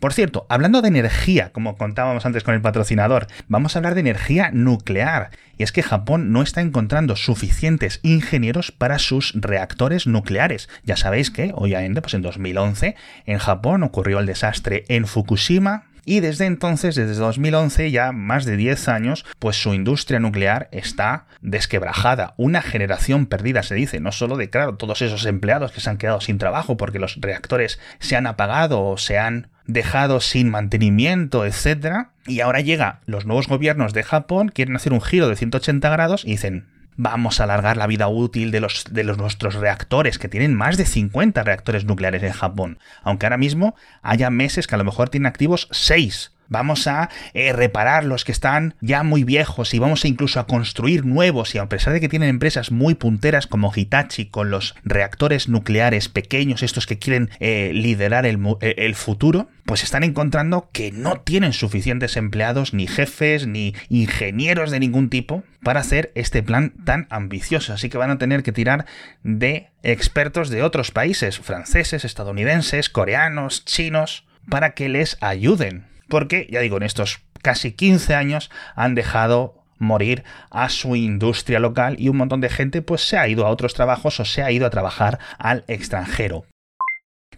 Por 0.00 0.14
cierto, 0.14 0.46
hablando 0.48 0.80
de 0.80 0.88
energía, 0.88 1.52
como 1.52 1.76
contábamos 1.76 2.24
antes 2.24 2.42
con 2.42 2.54
el 2.54 2.62
patrocinador, 2.62 3.26
vamos 3.48 3.76
a 3.76 3.80
hablar 3.80 3.94
de 3.94 4.00
energía 4.00 4.50
nuclear. 4.50 5.28
Y 5.58 5.62
es 5.62 5.72
que 5.72 5.82
Japón 5.82 6.32
no 6.32 6.40
está 6.40 6.62
encontrando 6.62 7.16
suficientes 7.16 8.00
ingenieros 8.02 8.72
para 8.72 8.98
sus 8.98 9.34
reactores 9.34 10.06
nucleares. 10.06 10.70
Ya 10.84 10.96
sabéis 10.96 11.30
que, 11.30 11.52
obviamente, 11.54 12.00
pues 12.00 12.14
en 12.14 12.22
2011 12.22 12.96
en 13.26 13.38
Japón 13.38 13.82
ocurrió 13.82 14.20
el 14.20 14.26
desastre 14.26 14.84
en 14.88 15.06
Fukushima, 15.06 15.89
y 16.04 16.20
desde 16.20 16.46
entonces, 16.46 16.94
desde 16.94 17.14
2011, 17.14 17.90
ya 17.90 18.12
más 18.12 18.44
de 18.44 18.56
10 18.56 18.88
años, 18.88 19.24
pues 19.38 19.56
su 19.56 19.74
industria 19.74 20.20
nuclear 20.20 20.68
está 20.72 21.26
desquebrajada. 21.40 22.34
Una 22.36 22.62
generación 22.62 23.26
perdida, 23.26 23.62
se 23.62 23.74
dice, 23.74 24.00
no 24.00 24.12
solo 24.12 24.36
de, 24.36 24.50
claro, 24.50 24.76
todos 24.76 25.02
esos 25.02 25.26
empleados 25.26 25.72
que 25.72 25.80
se 25.80 25.90
han 25.90 25.98
quedado 25.98 26.20
sin 26.20 26.38
trabajo 26.38 26.76
porque 26.76 26.98
los 26.98 27.16
reactores 27.20 27.78
se 27.98 28.16
han 28.16 28.26
apagado 28.26 28.82
o 28.82 28.98
se 28.98 29.18
han 29.18 29.48
dejado 29.66 30.20
sin 30.20 30.50
mantenimiento, 30.50 31.44
etc. 31.44 32.08
Y 32.26 32.40
ahora 32.40 32.60
llega 32.60 33.00
los 33.06 33.26
nuevos 33.26 33.48
gobiernos 33.48 33.92
de 33.92 34.02
Japón, 34.02 34.48
quieren 34.48 34.76
hacer 34.76 34.92
un 34.92 35.00
giro 35.00 35.28
de 35.28 35.36
180 35.36 35.88
grados 35.90 36.24
y 36.24 36.32
dicen, 36.32 36.66
vamos 36.96 37.40
a 37.40 37.44
alargar 37.44 37.76
la 37.76 37.86
vida 37.86 38.08
útil 38.08 38.50
de 38.50 38.60
los, 38.60 38.84
de 38.90 39.04
los 39.04 39.18
nuestros 39.18 39.54
reactores, 39.54 40.18
que 40.18 40.28
tienen 40.28 40.54
más 40.54 40.76
de 40.76 40.86
50 40.86 41.42
reactores 41.42 41.84
nucleares 41.84 42.22
en 42.22 42.32
Japón, 42.32 42.78
aunque 43.02 43.26
ahora 43.26 43.38
mismo 43.38 43.74
haya 44.02 44.30
meses 44.30 44.66
que 44.66 44.74
a 44.74 44.78
lo 44.78 44.84
mejor 44.84 45.08
tienen 45.08 45.26
activos 45.26 45.68
6 45.70 46.32
vamos 46.50 46.86
a 46.86 47.08
eh, 47.32 47.54
reparar 47.54 48.04
los 48.04 48.24
que 48.24 48.32
están 48.32 48.74
ya 48.82 49.02
muy 49.02 49.24
viejos 49.24 49.72
y 49.72 49.78
vamos 49.78 50.04
incluso 50.04 50.38
a 50.38 50.46
construir 50.46 51.06
nuevos 51.06 51.54
y 51.54 51.58
a 51.58 51.66
pesar 51.66 51.94
de 51.94 52.00
que 52.00 52.10
tienen 52.10 52.28
empresas 52.28 52.70
muy 52.70 52.94
punteras 52.94 53.46
como 53.46 53.72
Hitachi 53.74 54.26
con 54.26 54.50
los 54.50 54.74
reactores 54.84 55.48
nucleares 55.48 56.10
pequeños, 56.10 56.62
estos 56.62 56.86
que 56.86 56.98
quieren 56.98 57.30
eh, 57.40 57.70
liderar 57.72 58.26
eh, 58.26 58.36
el 58.60 58.94
futuro, 58.94 59.48
pues 59.64 59.84
están 59.84 60.02
encontrando 60.02 60.68
que 60.72 60.90
no 60.90 61.20
tienen 61.20 61.52
suficientes 61.52 62.16
empleados, 62.16 62.74
ni 62.74 62.86
jefes, 62.88 63.46
ni 63.46 63.74
ingenieros 63.88 64.72
de 64.72 64.80
ningún 64.80 65.08
tipo 65.08 65.44
para 65.62 65.80
hacer 65.80 66.10
este 66.16 66.42
plan 66.42 66.72
tan 66.84 67.06
ambicioso. 67.10 67.72
Así 67.72 67.88
que 67.88 67.98
van 67.98 68.10
a 68.10 68.18
tener 68.18 68.42
que 68.42 68.50
tirar 68.50 68.86
de 69.22 69.68
expertos 69.84 70.50
de 70.50 70.64
otros 70.64 70.90
países, 70.90 71.38
franceses, 71.38 72.04
estadounidenses, 72.04 72.90
coreanos, 72.90 73.64
chinos, 73.64 74.24
para 74.48 74.70
que 74.70 74.88
les 74.88 75.16
ayuden 75.20 75.89
porque, 76.10 76.46
ya 76.50 76.60
digo, 76.60 76.76
en 76.76 76.82
estos 76.82 77.22
casi 77.40 77.72
15 77.72 78.14
años 78.14 78.50
han 78.76 78.94
dejado 78.94 79.64
morir 79.78 80.24
a 80.50 80.68
su 80.68 80.94
industria 80.94 81.58
local 81.58 81.96
y 81.98 82.10
un 82.10 82.18
montón 82.18 82.42
de 82.42 82.50
gente 82.50 82.82
pues 82.82 83.08
se 83.08 83.16
ha 83.16 83.26
ido 83.26 83.46
a 83.46 83.50
otros 83.50 83.72
trabajos 83.72 84.20
o 84.20 84.26
se 84.26 84.42
ha 84.42 84.52
ido 84.52 84.66
a 84.66 84.70
trabajar 84.70 85.18
al 85.38 85.64
extranjero. 85.66 86.44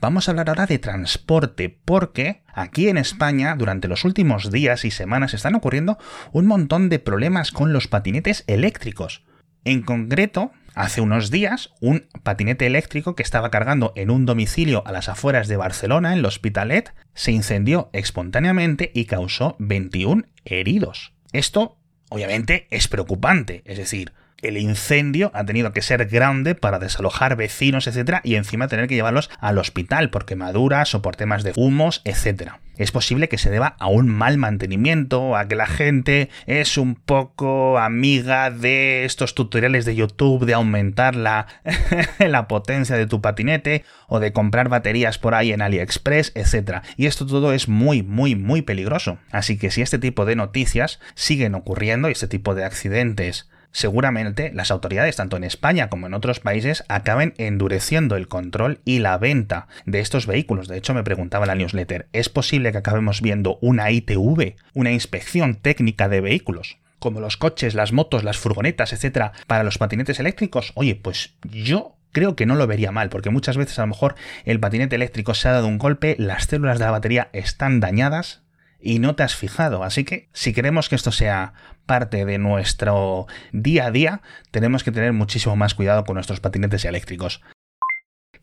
Vamos 0.01 0.27
a 0.27 0.33
hablar 0.33 0.49
ahora 0.49 0.67
de 0.67 0.81
transporte, 0.81 1.79
porque 1.85 2.43
aquí 2.53 2.89
en 2.89 2.99
España 2.99 3.55
durante 3.57 3.87
los 3.87 4.05
últimos 4.05 4.51
días 4.51 4.85
y 4.85 4.91
semanas 4.91 5.33
están 5.33 5.55
ocurriendo 5.55 5.97
un 6.33 6.47
montón 6.47 6.89
de 6.89 6.99
problemas 6.99 7.53
con 7.53 7.73
los 7.73 7.87
patinetes 7.87 8.43
eléctricos. 8.49 9.23
En 9.65 9.83
concreto, 9.83 10.51
hace 10.75 11.01
unos 11.01 11.31
días, 11.31 11.73
un 11.81 12.07
patinete 12.23 12.67
eléctrico 12.67 13.15
que 13.15 13.23
estaba 13.23 13.51
cargando 13.51 13.93
en 13.97 14.11
un 14.11 14.27
domicilio 14.27 14.83
a 14.87 14.93
las 14.93 15.09
afueras 15.09 15.49
de 15.49 15.57
Barcelona, 15.57 16.13
en 16.13 16.21
el 16.21 16.25
Hospitalet, 16.25 16.95
se 17.15 17.33
incendió 17.33 17.91
espontáneamente 17.93 18.91
y 18.95 19.05
causó 19.05 19.57
21 19.59 20.25
heridos. 20.45 21.13
Esto, 21.33 21.79
obviamente, 22.09 22.67
es 22.71 22.89
preocupante, 22.89 23.63
es 23.65 23.79
decir, 23.79 24.13
el 24.43 24.57
incendio 24.57 25.31
ha 25.35 25.45
tenido 25.45 25.73
que 25.73 25.83
ser 25.83 26.07
grande 26.07 26.57
para 26.57 26.81
desalojar 26.81 27.37
vecinos, 27.37 27.87
etcétera, 27.87 28.21
y 28.25 28.35
encima 28.35 28.67
tener 28.67 28.89
que 28.89 28.97
llevarlos 28.97 29.31
al 29.39 29.59
hospital 29.59 30.11
por 30.11 30.27
quemaduras 30.27 30.95
o 30.97 31.03
por 31.03 31.15
temas 31.15 31.45
de 31.45 31.53
humos, 31.55 32.03
etcétera. 32.05 32.62
Es 32.77 32.91
posible 32.91 33.29
que 33.29 33.39
se 33.39 33.51
deba 33.51 33.77
a 33.79 33.89
un 33.89 34.09
mal 34.09 34.39
mantenimiento, 34.39 35.37
a 35.37 35.47
que 35.47 35.57
la 35.57 35.67
gente 35.67 36.31
es 36.47 36.79
un 36.79 36.95
poco 36.95 37.79
amiga 37.79 38.51
de 38.51 39.05
estos 39.05 39.35
tutoriales 39.35 39.85
de 39.85 39.95
YouTube 39.95 40.47
de 40.47 40.55
aumentar 40.55 41.15
la, 41.15 41.47
la 42.19 42.49
potencia 42.49 42.97
de 42.97 43.07
tu 43.07 43.21
patinete 43.21 43.85
o 44.09 44.21
de 44.21 44.33
comprar 44.33 44.69
baterías 44.69 45.19
por 45.19 45.35
ahí 45.35 45.53
en 45.53 45.61
AliExpress, 45.63 46.33
etcétera. 46.35 46.83
Y 46.97 47.07
esto 47.07 47.27
todo 47.27 47.53
es 47.53 47.69
muy, 47.69 48.03
muy, 48.03 48.37
muy 48.37 48.63
peligroso. 48.63 49.19
Así 49.31 49.59
que 49.59 49.71
si 49.71 49.83
este 49.83 49.99
tipo 49.99 50.25
de 50.25 50.37
noticias 50.37 50.99
siguen 51.15 51.55
ocurriendo 51.55 52.09
y 52.09 52.13
este 52.13 52.29
tipo 52.29 52.55
de 52.55 52.65
accidentes 52.65 53.51
seguramente 53.73 54.53
las 54.55 54.71
autoridades, 54.71 55.17
tanto 55.17 55.37
en 55.37 55.45
España 55.45 55.89
como 55.89 56.07
en 56.07 56.15
otros 56.15 56.41
países, 56.41 56.85
acaben 56.89 57.35
endureciendo 57.39 58.17
el 58.17 58.29
control 58.29 58.81
y 58.85 59.01
la 59.01 59.19
venta 59.19 59.67
de 59.87 60.01
estos 60.01 60.27
vehículos. 60.27 60.69
De 60.69 60.77
hecho, 60.77 60.95
me 60.95 61.05
preguntaba 61.05 61.47
la 61.47 61.55
newsletter, 61.55 62.09
¿es 62.13 62.29
posible 62.29 62.73
que 62.73 62.79
acabemos 62.79 63.21
viendo 63.21 63.59
una 63.61 63.91
ITV, 63.91 64.57
una 64.75 64.93
inspección 64.93 65.57
técnica 65.57 66.09
de 66.09 66.21
vehículos? 66.21 66.79
como 67.03 67.21
los 67.21 67.37
coches, 67.37 67.75
las 67.75 67.93
motos, 67.93 68.23
las 68.23 68.39
furgonetas, 68.39 68.93
etcétera, 68.93 69.33
para 69.49 69.65
los 69.65 69.77
patinetes 69.77 70.21
eléctricos, 70.21 70.71
oye, 70.77 70.95
pues 70.95 71.35
yo 71.43 71.97
creo 72.13 72.37
que 72.37 72.47
no 72.47 72.55
lo 72.55 72.67
vería 72.67 72.93
mal, 72.93 73.09
porque 73.09 73.31
muchas 73.31 73.57
veces 73.57 73.79
a 73.79 73.83
lo 73.83 73.89
mejor 73.89 74.15
el 74.45 74.61
patinete 74.61 74.97
eléctrico 74.97 75.35
se 75.35 75.49
ha 75.49 75.53
dado 75.53 75.67
un 75.67 75.79
golpe, 75.79 76.15
las 76.19 76.45
células 76.45 76.79
de 76.79 76.85
la 76.85 76.91
batería 76.93 77.29
están 77.33 77.81
dañadas, 77.81 78.42
y 78.83 78.99
no 78.99 79.15
te 79.15 79.23
has 79.23 79.35
fijado. 79.35 79.85
Así 79.85 80.05
que 80.05 80.29
si 80.33 80.53
queremos 80.53 80.89
que 80.89 80.97
esto 80.97 81.13
sea 81.13 81.55
parte 81.87 82.25
de 82.25 82.39
nuestro 82.39 83.27
día 83.53 83.87
a 83.87 83.91
día, 83.91 84.23
tenemos 84.51 84.85
que 84.85 84.93
tener 84.93 85.13
muchísimo 85.13 85.57
más 85.57 85.75
cuidado 85.75 86.05
con 86.05 86.15
nuestros 86.15 86.41
patinetes 86.41 86.85
eléctricos. 86.85 87.41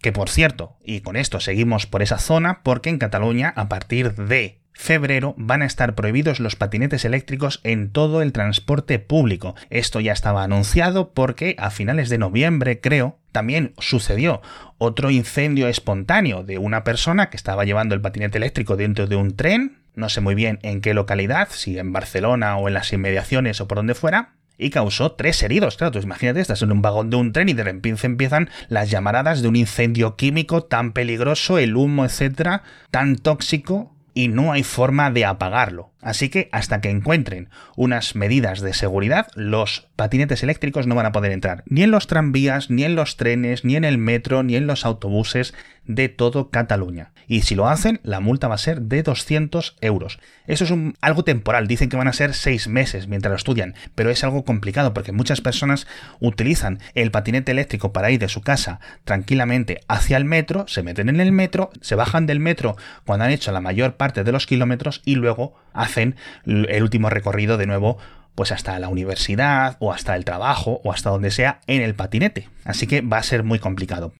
Que 0.02 0.12
por 0.12 0.30
cierto, 0.30 0.78
y 0.84 1.02
con 1.02 1.18
esto 1.18 1.40
seguimos 1.40 1.86
por 1.86 2.02
esa 2.02 2.20
zona, 2.20 2.64
porque 2.64 2.90
en 2.90 3.00
Cataluña 3.00 3.54
a 3.56 3.68
partir 3.68 4.16
de 4.16 4.62
febrero 4.80 5.36
van 5.38 5.62
a 5.62 5.66
estar 5.66 5.94
prohibidos 5.94 6.40
los 6.40 6.56
patinetes 6.56 7.04
eléctricos 7.04 7.60
en 7.66 7.92
todo 7.92 8.22
el 8.22 8.32
transporte 8.32 8.98
público. 8.98 9.56
Esto 9.70 10.00
ya 10.00 10.14
estaba 10.14 10.44
anunciado 10.44 11.12
porque 11.14 11.56
a 11.60 11.70
finales 11.70 12.08
de 12.08 12.18
noviembre, 12.18 12.80
creo, 12.80 13.20
también 13.34 13.74
sucedió 13.78 14.42
otro 14.78 15.12
incendio 15.12 15.68
espontáneo 15.68 16.44
de 16.44 16.60
una 16.60 16.86
persona 16.86 17.30
que 17.30 17.36
estaba 17.36 17.66
llevando 17.66 17.94
el 17.94 18.02
patinete 18.02 18.38
eléctrico 18.38 18.78
dentro 18.78 19.06
de 19.06 19.18
un 19.18 19.36
tren 19.36 19.80
no 20.00 20.10
sé 20.10 20.22
muy 20.22 20.36
bien 20.36 20.60
en 20.64 20.82
qué 20.82 20.94
localidad, 20.94 21.50
si 21.52 21.78
en 21.78 21.94
Barcelona 21.94 22.58
o 22.58 22.68
en 22.68 22.74
las 22.74 22.92
inmediaciones 22.92 23.62
o 23.62 23.68
por 23.68 23.78
donde 23.78 23.96
fuera, 23.96 24.34
y 24.58 24.70
causó 24.70 25.14
tres 25.14 25.42
heridos. 25.42 25.78
Claro, 25.78 25.92
tú 25.92 26.00
imagínate, 26.00 26.42
estás 26.42 26.62
en 26.62 26.72
un 26.72 26.82
vagón 26.82 27.10
de 27.10 27.16
un 27.16 27.32
tren 27.32 27.50
y 27.50 27.54
de 27.54 27.64
repente 27.64 28.06
empiezan 28.06 28.50
las 28.68 28.90
llamaradas 28.90 29.42
de 29.42 29.48
un 29.48 29.56
incendio 29.56 30.16
químico 30.16 30.64
tan 30.64 30.92
peligroso, 30.92 31.58
el 31.58 31.76
humo, 31.76 32.06
etcétera, 32.06 32.64
tan 32.92 33.16
tóxico, 33.16 33.94
y 34.14 34.28
no 34.28 34.52
hay 34.52 34.64
forma 34.64 35.12
de 35.12 35.24
apagarlo. 35.26 35.92
Así 36.02 36.30
que 36.30 36.50
hasta 36.52 36.80
que 36.80 36.90
encuentren 36.90 37.50
unas 37.76 38.16
medidas 38.16 38.62
de 38.62 38.74
seguridad, 38.74 39.28
los 39.36 39.88
patinetes 39.96 40.44
eléctricos 40.44 40.88
no 40.88 40.96
van 40.96 41.06
a 41.06 41.12
poder 41.12 41.32
entrar 41.32 41.64
ni 41.66 41.84
en 41.84 41.92
los 41.92 42.08
tranvías, 42.08 42.70
ni 42.70 42.84
en 42.84 42.96
los 42.96 43.18
trenes, 43.18 43.66
ni 43.66 43.76
en 43.76 43.84
el 43.84 43.98
metro, 43.98 44.44
ni 44.44 44.56
en 44.56 44.66
los 44.66 44.86
autobuses 44.86 45.54
de 45.90 46.08
todo 46.08 46.52
Cataluña. 46.52 47.12
Y 47.28 47.42
si 47.42 47.56
lo 47.56 47.68
hacen, 47.68 48.00
la 48.04 48.20
multa 48.20 48.48
va 48.48 48.56
a 48.56 48.60
ser 48.60 48.84
de 48.84 49.02
200 49.02 49.76
euros. 49.82 50.20
Eso 50.46 50.64
es 50.64 50.74
algo 51.02 51.24
temporal, 51.24 51.68
dicen 51.68 51.90
que 51.90 51.98
van 51.98 52.08
a 52.08 52.14
ser 52.14 52.36
seis 52.36 52.68
meses 52.68 53.08
mientras 53.08 53.32
lo 53.32 53.36
estudian, 53.38 53.74
pero 53.96 54.12
es 54.12 54.24
algo 54.24 54.46
complicado 54.46 54.94
porque 54.94 55.12
muchas 55.12 55.42
personas 55.42 55.88
utilizan 56.20 56.80
el 56.94 57.10
patinete 57.10 57.52
eléctrico 57.52 57.92
para 57.92 58.12
ir 58.12 58.20
de 58.20 58.30
su 58.30 58.42
casa 58.42 58.80
tranquilamente 59.04 59.82
hacia 59.88 60.18
el 60.18 60.26
metro, 60.26 60.68
se 60.68 60.84
meten 60.84 61.10
en 61.10 61.20
el 61.20 61.32
metro, 61.32 61.72
se 61.82 61.96
bajan 61.96 62.28
del 62.28 62.40
metro 62.40 62.78
cuando 63.06 63.26
han 63.26 63.32
hecho 63.32 63.52
la 63.52 63.62
mayor 63.62 63.98
parte 63.98 64.24
de 64.24 64.32
los 64.32 64.46
kilómetros 64.46 65.02
y 65.06 65.16
luego 65.16 65.56
hacen 65.74 66.16
el 66.46 66.84
último 66.84 67.10
recorrido 67.10 67.58
de 67.58 67.68
nuevo 67.68 67.98
pues 68.36 68.54
hasta 68.54 68.80
la 68.80 68.88
universidad 68.88 69.76
o 69.80 69.92
hasta 69.92 70.16
el 70.16 70.24
trabajo 70.24 70.80
o 70.84 70.94
hasta 70.94 71.10
donde 71.10 71.30
sea 71.30 71.60
en 71.68 71.82
el 71.82 71.94
patinete. 71.94 72.48
Así 72.64 72.88
que 72.88 73.02
va 73.02 73.18
a 73.18 73.24
ser 73.24 73.44
muy 73.44 73.60
complicado. 73.60 74.14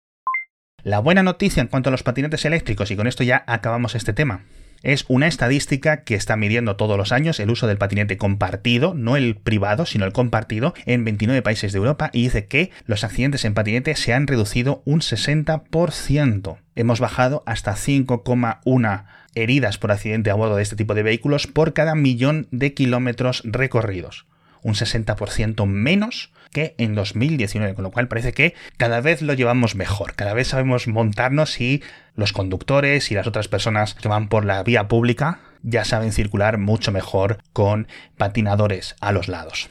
La 0.84 1.00
buena 1.00 1.24
noticia 1.24 1.62
en 1.62 1.68
cuanto 1.68 1.90
a 1.90 1.92
los 1.92 2.04
patinetes 2.04 2.44
eléctricos, 2.44 2.92
y 2.92 2.96
con 2.96 3.08
esto 3.08 3.24
ya 3.24 3.44
acabamos 3.48 3.96
este 3.96 4.14
tema, 4.14 4.44
es 4.82 5.06
una 5.10 5.28
estadística 5.28 6.04
que 6.04 6.16
está 6.16 6.38
midiendo 6.38 6.78
todos 6.78 6.98
los 6.98 7.12
años 7.12 7.40
el 7.40 7.50
uso 7.50 7.68
del 7.68 7.78
patinete 7.78 8.18
compartido, 8.18 8.94
no 8.94 9.18
el 9.18 9.36
privado, 9.36 9.86
sino 9.86 10.06
el 10.06 10.14
compartido, 10.14 10.74
en 10.86 11.04
29 11.04 11.42
países 11.42 11.74
de 11.74 11.78
Europa 11.78 12.10
y 12.14 12.24
dice 12.24 12.48
que 12.48 12.72
los 12.86 13.04
accidentes 13.04 13.44
en 13.44 13.54
patinete 13.54 13.96
se 13.96 14.14
han 14.14 14.28
reducido 14.28 14.82
un 14.86 15.02
60%. 15.02 16.58
Hemos 16.76 17.00
bajado 17.00 17.44
hasta 17.46 17.74
5,1 17.76 19.06
heridas 19.44 19.78
por 19.78 19.92
accidente 19.92 20.32
a 20.32 20.36
bordo 20.36 20.56
de 20.56 20.64
este 20.64 20.76
tipo 20.76 20.96
de 20.96 21.04
vehículos 21.04 21.48
por 21.48 21.74
cada 21.74 21.96
millón 21.96 22.48
de 22.52 22.74
kilómetros 22.74 23.42
recorridos. 23.46 24.26
Un 24.62 24.74
60% 24.74 25.66
menos 25.66 26.32
que 26.52 26.76
en 26.78 26.96
2019, 26.96 27.76
con 27.76 27.84
lo 27.84 27.92
cual 27.92 28.08
parece 28.08 28.34
que 28.34 28.54
cada 28.78 29.02
vez 29.02 29.22
lo 29.22 29.34
llevamos 29.34 29.76
mejor, 29.76 30.16
cada 30.16 30.34
vez 30.34 30.50
sabemos 30.50 30.88
montarnos 30.88 31.62
y 31.62 31.84
los 32.16 32.34
conductores 32.34 33.12
y 33.12 33.16
las 33.16 33.28
otras 33.28 33.48
personas 33.48 33.94
que 33.94 34.08
van 34.08 34.28
por 34.28 34.46
la 34.46 34.62
vía 34.64 34.88
pública 34.88 35.40
ya 35.62 35.86
saben 35.86 36.12
circular 36.12 36.58
mucho 36.58 36.92
mejor 36.92 37.40
con 37.54 37.88
patinadores 38.18 38.96
a 39.00 39.12
los 39.12 39.28
lados. 39.28 39.70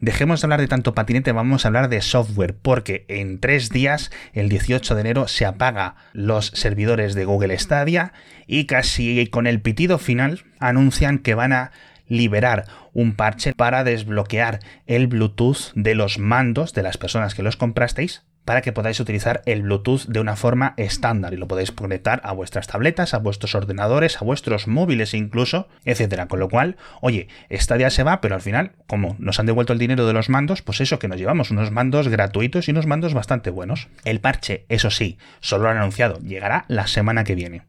Dejemos 0.00 0.40
de 0.40 0.46
hablar 0.46 0.60
de 0.60 0.68
tanto 0.68 0.94
patinete, 0.94 1.32
vamos 1.32 1.64
a 1.64 1.68
hablar 1.68 1.88
de 1.88 2.00
software, 2.00 2.54
porque 2.54 3.04
en 3.08 3.38
tres 3.38 3.70
días, 3.70 4.10
el 4.32 4.48
18 4.48 4.94
de 4.94 5.00
enero, 5.00 5.28
se 5.28 5.46
apaga 5.46 5.96
los 6.12 6.46
servidores 6.46 7.14
de 7.14 7.24
Google 7.24 7.58
Stadia 7.58 8.12
y 8.46 8.66
casi 8.66 9.26
con 9.28 9.46
el 9.46 9.60
pitido 9.60 9.98
final 9.98 10.44
anuncian 10.58 11.18
que 11.18 11.34
van 11.34 11.52
a 11.52 11.72
liberar 12.08 12.66
un 12.92 13.14
parche 13.14 13.54
para 13.54 13.84
desbloquear 13.84 14.60
el 14.86 15.06
Bluetooth 15.06 15.72
de 15.74 15.94
los 15.94 16.18
mandos 16.18 16.74
de 16.74 16.82
las 16.82 16.98
personas 16.98 17.34
que 17.34 17.42
los 17.42 17.56
comprasteis 17.56 18.24
para 18.44 18.62
que 18.62 18.72
podáis 18.72 19.00
utilizar 19.00 19.42
el 19.46 19.62
Bluetooth 19.62 20.06
de 20.06 20.20
una 20.20 20.36
forma 20.36 20.74
estándar 20.76 21.34
y 21.34 21.36
lo 21.36 21.48
podéis 21.48 21.72
conectar 21.72 22.20
a 22.24 22.32
vuestras 22.32 22.66
tabletas, 22.66 23.14
a 23.14 23.18
vuestros 23.18 23.54
ordenadores, 23.54 24.20
a 24.20 24.24
vuestros 24.24 24.66
móviles 24.66 25.14
incluso, 25.14 25.68
etcétera. 25.84 26.26
Con 26.26 26.40
lo 26.40 26.48
cual, 26.48 26.76
oye, 27.00 27.28
esta 27.48 27.76
día 27.76 27.90
se 27.90 28.02
va, 28.02 28.20
pero 28.20 28.34
al 28.34 28.40
final, 28.40 28.72
como 28.86 29.16
nos 29.18 29.38
han 29.38 29.46
devuelto 29.46 29.72
el 29.72 29.78
dinero 29.78 30.06
de 30.06 30.12
los 30.12 30.28
mandos, 30.28 30.62
pues 30.62 30.80
eso 30.80 30.98
que 30.98 31.08
nos 31.08 31.18
llevamos 31.18 31.50
unos 31.50 31.70
mandos 31.70 32.08
gratuitos 32.08 32.68
y 32.68 32.72
unos 32.72 32.86
mandos 32.86 33.14
bastante 33.14 33.50
buenos. 33.50 33.88
El 34.04 34.20
parche, 34.20 34.64
eso 34.68 34.90
sí, 34.90 35.18
solo 35.40 35.64
lo 35.64 35.70
han 35.70 35.78
anunciado, 35.78 36.18
llegará 36.20 36.64
la 36.68 36.86
semana 36.86 37.24
que 37.24 37.34
viene. 37.34 37.62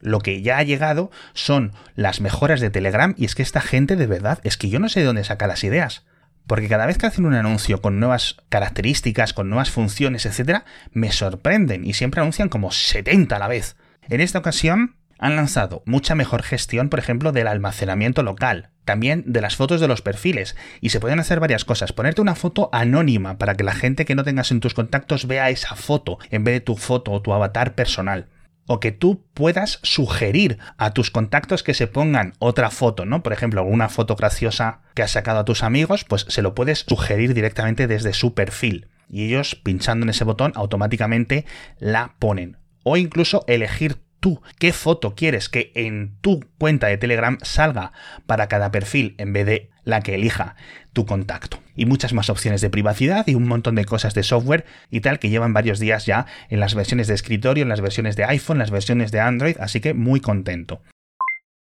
Lo 0.00 0.20
que 0.20 0.40
ya 0.40 0.58
ha 0.58 0.62
llegado 0.62 1.10
son 1.34 1.72
las 1.94 2.20
mejoras 2.20 2.60
de 2.60 2.70
Telegram 2.70 3.14
y 3.18 3.26
es 3.26 3.34
que 3.34 3.42
esta 3.42 3.60
gente 3.60 3.96
de 3.96 4.06
verdad, 4.06 4.40
es 4.44 4.56
que 4.56 4.70
yo 4.70 4.78
no 4.78 4.88
sé 4.88 5.00
de 5.00 5.06
dónde 5.06 5.24
saca 5.24 5.46
las 5.46 5.62
ideas. 5.62 6.04
Porque 6.50 6.66
cada 6.66 6.86
vez 6.86 6.98
que 6.98 7.06
hacen 7.06 7.26
un 7.26 7.34
anuncio 7.34 7.80
con 7.80 8.00
nuevas 8.00 8.38
características, 8.48 9.32
con 9.32 9.48
nuevas 9.50 9.70
funciones, 9.70 10.26
etc., 10.26 10.64
me 10.90 11.12
sorprenden 11.12 11.86
y 11.86 11.92
siempre 11.92 12.20
anuncian 12.20 12.48
como 12.48 12.72
70 12.72 13.36
a 13.36 13.38
la 13.38 13.46
vez. 13.46 13.76
En 14.08 14.20
esta 14.20 14.40
ocasión 14.40 14.96
han 15.20 15.36
lanzado 15.36 15.84
mucha 15.86 16.16
mejor 16.16 16.42
gestión, 16.42 16.88
por 16.88 16.98
ejemplo, 16.98 17.30
del 17.30 17.46
almacenamiento 17.46 18.24
local, 18.24 18.70
también 18.84 19.22
de 19.28 19.40
las 19.40 19.54
fotos 19.54 19.80
de 19.80 19.86
los 19.86 20.02
perfiles, 20.02 20.56
y 20.80 20.88
se 20.88 20.98
pueden 20.98 21.20
hacer 21.20 21.38
varias 21.38 21.64
cosas. 21.64 21.92
Ponerte 21.92 22.20
una 22.20 22.34
foto 22.34 22.68
anónima 22.72 23.38
para 23.38 23.54
que 23.54 23.62
la 23.62 23.72
gente 23.72 24.04
que 24.04 24.16
no 24.16 24.24
tengas 24.24 24.50
en 24.50 24.58
tus 24.58 24.74
contactos 24.74 25.28
vea 25.28 25.50
esa 25.50 25.76
foto 25.76 26.18
en 26.32 26.42
vez 26.42 26.54
de 26.54 26.60
tu 26.62 26.76
foto 26.76 27.12
o 27.12 27.22
tu 27.22 27.32
avatar 27.32 27.76
personal 27.76 28.26
o 28.72 28.78
que 28.78 28.92
tú 28.92 29.24
puedas 29.34 29.80
sugerir 29.82 30.58
a 30.78 30.92
tus 30.94 31.10
contactos 31.10 31.64
que 31.64 31.74
se 31.74 31.88
pongan 31.88 32.34
otra 32.38 32.70
foto, 32.70 33.04
¿no? 33.04 33.20
Por 33.20 33.32
ejemplo, 33.32 33.62
alguna 33.62 33.88
foto 33.88 34.14
graciosa 34.14 34.82
que 34.94 35.02
has 35.02 35.10
sacado 35.10 35.40
a 35.40 35.44
tus 35.44 35.64
amigos, 35.64 36.04
pues 36.04 36.24
se 36.28 36.40
lo 36.40 36.54
puedes 36.54 36.84
sugerir 36.86 37.34
directamente 37.34 37.88
desde 37.88 38.12
su 38.12 38.32
perfil. 38.32 38.86
Y 39.08 39.24
ellos, 39.24 39.56
pinchando 39.56 40.04
en 40.04 40.10
ese 40.10 40.22
botón, 40.22 40.52
automáticamente 40.54 41.46
la 41.80 42.14
ponen. 42.20 42.58
O 42.84 42.96
incluso 42.96 43.42
elegir 43.48 43.96
tú 44.20 44.40
qué 44.58 44.72
foto 44.72 45.14
quieres 45.14 45.48
que 45.48 45.72
en 45.74 46.16
tu 46.20 46.44
cuenta 46.58 46.86
de 46.86 46.98
Telegram 46.98 47.38
salga 47.42 47.92
para 48.26 48.46
cada 48.46 48.70
perfil 48.70 49.14
en 49.18 49.32
vez 49.32 49.46
de 49.46 49.70
la 49.84 50.02
que 50.02 50.14
elija 50.14 50.56
tu 50.92 51.06
contacto. 51.06 51.58
Y 51.74 51.86
muchas 51.86 52.12
más 52.12 52.30
opciones 52.30 52.60
de 52.60 52.70
privacidad 52.70 53.26
y 53.26 53.34
un 53.34 53.48
montón 53.48 53.74
de 53.74 53.84
cosas 53.84 54.14
de 54.14 54.22
software 54.22 54.66
y 54.90 55.00
tal 55.00 55.18
que 55.18 55.30
llevan 55.30 55.52
varios 55.52 55.78
días 55.78 56.06
ya 56.06 56.26
en 56.48 56.60
las 56.60 56.74
versiones 56.74 57.08
de 57.08 57.14
escritorio, 57.14 57.62
en 57.62 57.68
las 57.68 57.80
versiones 57.80 58.16
de 58.16 58.24
iPhone, 58.24 58.58
las 58.58 58.70
versiones 58.70 59.10
de 59.10 59.20
Android, 59.20 59.56
así 59.58 59.80
que 59.80 59.94
muy 59.94 60.20
contento. 60.20 60.82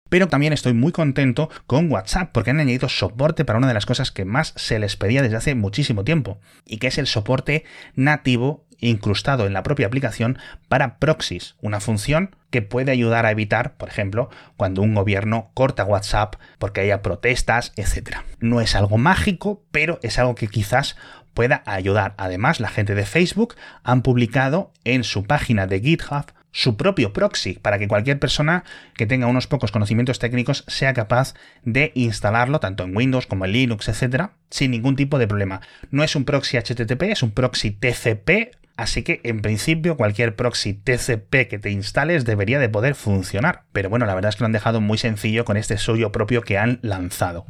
Pero 0.08 0.28
también 0.28 0.52
estoy 0.52 0.74
muy 0.74 0.92
contento 0.92 1.50
con 1.66 1.90
WhatsApp 1.90 2.30
porque 2.32 2.50
han 2.50 2.60
añadido 2.60 2.88
soporte 2.88 3.44
para 3.44 3.58
una 3.58 3.66
de 3.66 3.74
las 3.74 3.86
cosas 3.86 4.12
que 4.12 4.24
más 4.24 4.52
se 4.56 4.78
les 4.78 4.96
pedía 4.96 5.22
desde 5.22 5.36
hace 5.36 5.54
muchísimo 5.54 6.04
tiempo 6.04 6.38
y 6.64 6.76
que 6.76 6.86
es 6.86 6.98
el 6.98 7.06
soporte 7.06 7.64
nativo 7.96 8.64
incrustado 8.88 9.46
en 9.46 9.52
la 9.52 9.62
propia 9.62 9.86
aplicación 9.86 10.38
para 10.68 10.98
proxies, 10.98 11.56
una 11.60 11.80
función 11.80 12.36
que 12.50 12.62
puede 12.62 12.92
ayudar 12.92 13.26
a 13.26 13.30
evitar, 13.30 13.76
por 13.76 13.88
ejemplo, 13.88 14.30
cuando 14.56 14.82
un 14.82 14.94
gobierno 14.94 15.50
corta 15.54 15.84
WhatsApp 15.84 16.36
porque 16.58 16.82
haya 16.82 17.02
protestas, 17.02 17.72
etc. 17.76 18.18
No 18.38 18.60
es 18.60 18.76
algo 18.76 18.98
mágico, 18.98 19.62
pero 19.70 19.98
es 20.02 20.18
algo 20.18 20.34
que 20.34 20.48
quizás 20.48 20.96
pueda 21.34 21.62
ayudar. 21.66 22.14
Además, 22.16 22.60
la 22.60 22.68
gente 22.68 22.94
de 22.94 23.06
Facebook 23.06 23.56
han 23.82 24.02
publicado 24.02 24.72
en 24.84 25.02
su 25.04 25.24
página 25.24 25.66
de 25.66 25.80
GitHub 25.80 26.26
su 26.54 26.76
propio 26.76 27.12
proxy 27.12 27.54
para 27.54 27.80
que 27.80 27.88
cualquier 27.88 28.20
persona 28.20 28.62
que 28.94 29.06
tenga 29.06 29.26
unos 29.26 29.48
pocos 29.48 29.72
conocimientos 29.72 30.20
técnicos 30.20 30.64
sea 30.68 30.94
capaz 30.94 31.34
de 31.64 31.90
instalarlo 31.96 32.60
tanto 32.60 32.84
en 32.84 32.96
Windows 32.96 33.26
como 33.26 33.44
en 33.44 33.52
Linux, 33.52 33.88
etcétera, 33.88 34.34
sin 34.50 34.70
ningún 34.70 34.94
tipo 34.94 35.18
de 35.18 35.26
problema. 35.26 35.60
No 35.90 36.04
es 36.04 36.14
un 36.14 36.24
proxy 36.24 36.56
HTTP, 36.56 37.02
es 37.10 37.24
un 37.24 37.32
proxy 37.32 37.72
TCP, 37.72 38.54
Así 38.76 39.02
que 39.02 39.20
en 39.22 39.40
principio 39.40 39.96
cualquier 39.96 40.34
proxy 40.34 40.74
TCP 40.74 41.48
que 41.48 41.58
te 41.60 41.70
instales 41.70 42.24
debería 42.24 42.58
de 42.58 42.68
poder 42.68 42.94
funcionar. 42.94 43.64
Pero 43.72 43.88
bueno, 43.88 44.06
la 44.06 44.14
verdad 44.14 44.30
es 44.30 44.36
que 44.36 44.40
lo 44.40 44.46
han 44.46 44.52
dejado 44.52 44.80
muy 44.80 44.98
sencillo 44.98 45.44
con 45.44 45.56
este 45.56 45.78
suyo 45.78 46.10
propio 46.10 46.42
que 46.42 46.58
han 46.58 46.80
lanzado. 46.82 47.46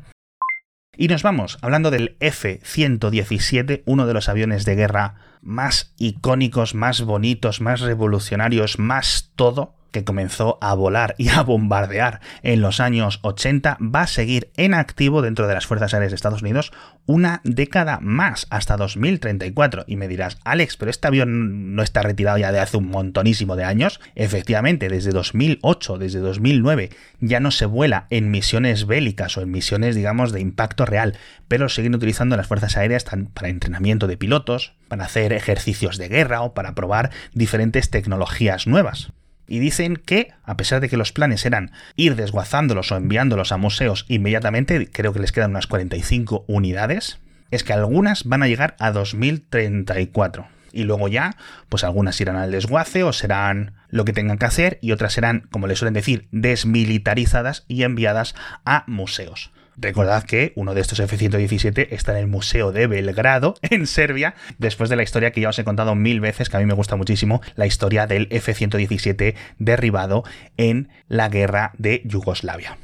Y 0.97 1.09
nos 1.09 1.23
vamos 1.23 1.59
hablando 1.61 1.91
del 1.91 2.17
F-117, 2.21 3.83
uno 3.85 4.07
de 4.07 4.15
los 4.15 4.29
aviones 4.29 4.65
de 4.65 4.77
guerra 4.77 5.17
más 5.41 5.93
icónicos, 5.99 6.75
más 6.75 7.03
bonitos, 7.03 7.61
más 7.61 7.81
revolucionarios, 7.81 8.79
más 8.79 9.33
todo 9.35 9.75
que 9.95 10.05
comenzó 10.05 10.59
a 10.61 10.75
volar 10.75 11.15
y 11.19 11.29
a 11.31 11.43
bombardear 11.43 12.21
en 12.43 12.61
los 12.61 12.81
años 12.81 13.21
80, 13.23 13.79
va 13.81 14.03
a 14.03 14.07
seguir 14.09 14.51
en 14.57 14.75
activo 14.75 15.23
dentro 15.23 15.47
de 15.47 15.55
las 15.55 15.67
Fuerzas 15.67 15.95
Aéreas 15.95 16.11
de 16.11 16.17
Estados 16.17 16.43
Unidos 16.43 16.73
una 17.07 17.41
década 17.45 18.01
más, 18.01 18.47
hasta 18.51 18.77
2034. 18.77 19.85
Y 19.87 19.97
me 19.97 20.09
dirás, 20.09 20.39
Alex, 20.45 20.77
pero 20.77 20.91
este 20.91 21.07
avión 21.07 21.77
no 21.77 21.83
está 21.83 22.03
retirado 22.03 22.39
ya 22.39 22.51
de 22.51 22.59
hace 22.59 22.77
un 22.77 22.89
montonísimo 22.89 23.57
de 23.57 23.65
años. 23.65 24.01
Efectivamente, 24.17 24.89
desde 24.89 25.13
2008, 25.13 25.99
desde 25.99 26.19
2009, 26.19 26.91
ya 27.21 27.39
no 27.39 27.53
se 27.53 27.67
vuela 27.67 28.07
en 28.11 28.31
misiones 28.31 28.87
bélicas 28.87 29.37
o 29.37 29.43
en 29.43 29.51
misiones, 29.51 29.95
digamos, 29.95 30.33
de 30.33 30.41
impacto 30.41 30.87
real, 30.87 31.17
pero 31.47 31.69
siguen 31.69 31.95
utilizando 31.95 32.37
las 32.37 32.49
Fuerzas 32.49 32.77
Aéreas 32.77 33.05
para 33.05 33.49
entrenamiento 33.49 34.09
de 34.09 34.17
pilotos, 34.17 34.75
para 34.89 35.05
hacer 35.05 35.33
ejercicios 35.33 35.99
de 35.99 36.09
guerra 36.09 36.43
o 36.43 36.53
para 36.53 36.75
probar 36.75 37.11
diferentes 37.33 37.91
tecnologías 37.91 38.67
nuevas. 38.67 39.13
Y 39.47 39.59
dicen 39.59 39.97
que, 39.97 40.33
a 40.45 40.57
pesar 40.57 40.81
de 40.81 40.89
que 40.89 40.97
los 40.97 41.13
planes 41.13 41.45
eran 41.45 41.73
ir 41.97 42.17
desguazándolos 42.17 42.93
o 42.93 42.97
enviándolos 42.97 43.53
a 43.53 43.57
museos 43.57 44.07
inmediatamente, 44.09 44.89
creo 44.91 45.13
que 45.13 45.21
les 45.21 45.33
quedan 45.33 45.51
unas 45.51 45.67
45 45.67 46.45
unidades, 46.49 47.19
es 47.51 47.65
que 47.65 47.73
algunas 47.73 48.25
van 48.25 48.43
a 48.43 48.49
llegar 48.49 48.77
a 48.79 48.91
2034. 48.91 50.47
Y 50.73 50.83
luego 50.85 51.07
ya, 51.07 51.37
pues 51.69 51.85
algunas 51.85 52.21
irán 52.21 52.37
al 52.37 52.51
desguace 52.51 53.05
o 53.05 53.13
serán 53.13 53.75
lo 53.91 54.05
que 54.05 54.13
tengan 54.13 54.39
que 54.39 54.47
hacer 54.47 54.79
y 54.83 54.91
otras 54.91 55.13
serán, 55.13 55.47
como 55.53 55.69
les 55.69 55.79
suelen 55.79 55.95
decir, 55.95 56.27
desmilitarizadas 56.33 57.65
y 57.69 57.85
enviadas 57.85 58.35
a 58.65 58.83
museos. 58.89 59.53
Recordad 59.77 60.25
que 60.25 60.53
uno 60.57 60.75
de 60.75 60.81
estos 60.81 61.01
F-117 61.01 61.89
está 61.91 62.13
en 62.13 62.19
el 62.19 62.27
Museo 62.27 62.73
de 62.73 62.87
Belgrado, 62.87 63.55
en 63.63 63.87
Serbia, 63.87 64.35
después 64.59 64.91
de 64.91 64.97
la 64.97 65.03
historia 65.03 65.33
que 65.33 65.41
ya 65.41 65.49
os 65.49 65.59
he 65.59 65.65
contado 65.65 65.95
mil 65.95 66.21
veces, 66.21 66.49
que 66.49 66.57
a 66.57 66.61
mí 66.61 66.67
me 66.67 66.75
gusta 66.75 66.97
muchísimo, 66.97 67.41
la 67.57 67.67
historia 67.67 68.07
del 68.07 68.29
F-117 68.31 69.35
derribado 69.59 70.25
en 70.57 70.89
la 71.09 71.29
guerra 71.29 71.73
de 71.79 72.03
Yugoslavia. 72.05 72.79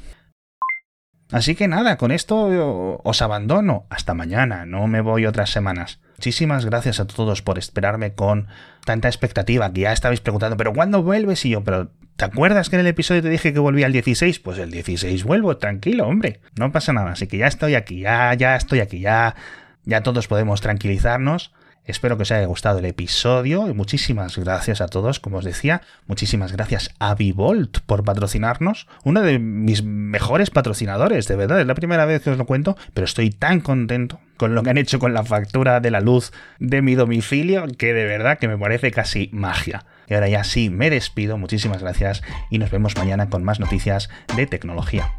Así 1.31 1.55
que 1.55 1.69
nada, 1.69 1.97
con 1.97 2.11
esto 2.11 2.99
os 3.03 3.21
abandono. 3.21 3.85
Hasta 3.89 4.13
mañana, 4.13 4.65
no 4.65 4.87
me 4.87 4.99
voy 4.99 5.25
otras 5.25 5.49
semanas. 5.49 6.01
Muchísimas 6.17 6.65
gracias 6.65 6.99
a 6.99 7.07
todos 7.07 7.41
por 7.41 7.57
esperarme 7.57 8.13
con 8.13 8.47
tanta 8.85 9.07
expectativa, 9.07 9.71
que 9.71 9.81
ya 9.81 9.93
estabais 9.93 10.21
preguntando, 10.21 10.57
pero 10.57 10.73
¿cuándo 10.73 11.03
vuelves? 11.03 11.45
Y 11.45 11.49
yo, 11.49 11.63
pero 11.63 11.91
¿Te 12.21 12.25
acuerdas 12.25 12.69
que 12.69 12.75
en 12.75 12.81
el 12.81 12.87
episodio 12.87 13.23
te 13.23 13.29
dije 13.29 13.51
que 13.51 13.57
volvía 13.57 13.87
al 13.87 13.93
16? 13.93 14.41
Pues 14.41 14.59
el 14.59 14.69
16 14.69 15.23
vuelvo, 15.23 15.57
tranquilo, 15.57 16.05
hombre. 16.07 16.39
No 16.55 16.71
pasa 16.71 16.93
nada, 16.93 17.13
así 17.13 17.25
que 17.25 17.37
ya 17.37 17.47
estoy 17.47 17.73
aquí, 17.73 18.01
ya, 18.01 18.31
ya 18.35 18.55
estoy 18.55 18.79
aquí, 18.79 18.99
ya, 18.99 19.35
ya 19.85 20.03
todos 20.03 20.27
podemos 20.27 20.61
tranquilizarnos. 20.61 21.51
Espero 21.85 22.15
que 22.15 22.23
os 22.23 22.31
haya 22.31 22.45
gustado 22.45 22.77
el 22.77 22.85
episodio 22.85 23.67
y 23.67 23.73
muchísimas 23.73 24.37
gracias 24.37 24.81
a 24.81 24.87
todos, 24.87 25.19
como 25.19 25.37
os 25.37 25.45
decía, 25.45 25.81
muchísimas 26.05 26.51
gracias 26.51 26.91
a 26.99 27.15
Vivolt 27.15 27.79
por 27.87 28.03
patrocinarnos, 28.03 28.87
uno 29.03 29.21
de 29.21 29.39
mis 29.39 29.83
mejores 29.83 30.51
patrocinadores, 30.51 31.27
de 31.27 31.35
verdad, 31.35 31.59
es 31.59 31.65
la 31.65 31.73
primera 31.73 32.05
vez 32.05 32.21
que 32.21 32.29
os 32.29 32.37
lo 32.37 32.45
cuento, 32.45 32.77
pero 32.93 33.05
estoy 33.05 33.31
tan 33.31 33.61
contento 33.61 34.19
con 34.37 34.53
lo 34.53 34.61
que 34.61 34.69
han 34.69 34.77
hecho 34.77 34.99
con 34.99 35.13
la 35.13 35.23
factura 35.23 35.79
de 35.79 35.89
la 35.89 36.01
luz 36.01 36.31
de 36.59 36.83
mi 36.83 36.93
domicilio 36.93 37.65
que 37.77 37.93
de 37.93 38.05
verdad 38.05 38.37
que 38.37 38.47
me 38.47 38.57
parece 38.57 38.91
casi 38.91 39.29
magia. 39.33 39.85
Y 40.07 40.13
ahora 40.13 40.29
ya 40.29 40.43
sí, 40.43 40.69
me 40.69 40.91
despido, 40.91 41.37
muchísimas 41.37 41.81
gracias 41.81 42.21
y 42.51 42.59
nos 42.59 42.69
vemos 42.69 42.95
mañana 42.95 43.29
con 43.29 43.43
más 43.43 43.59
noticias 43.59 44.09
de 44.35 44.45
tecnología. 44.45 45.13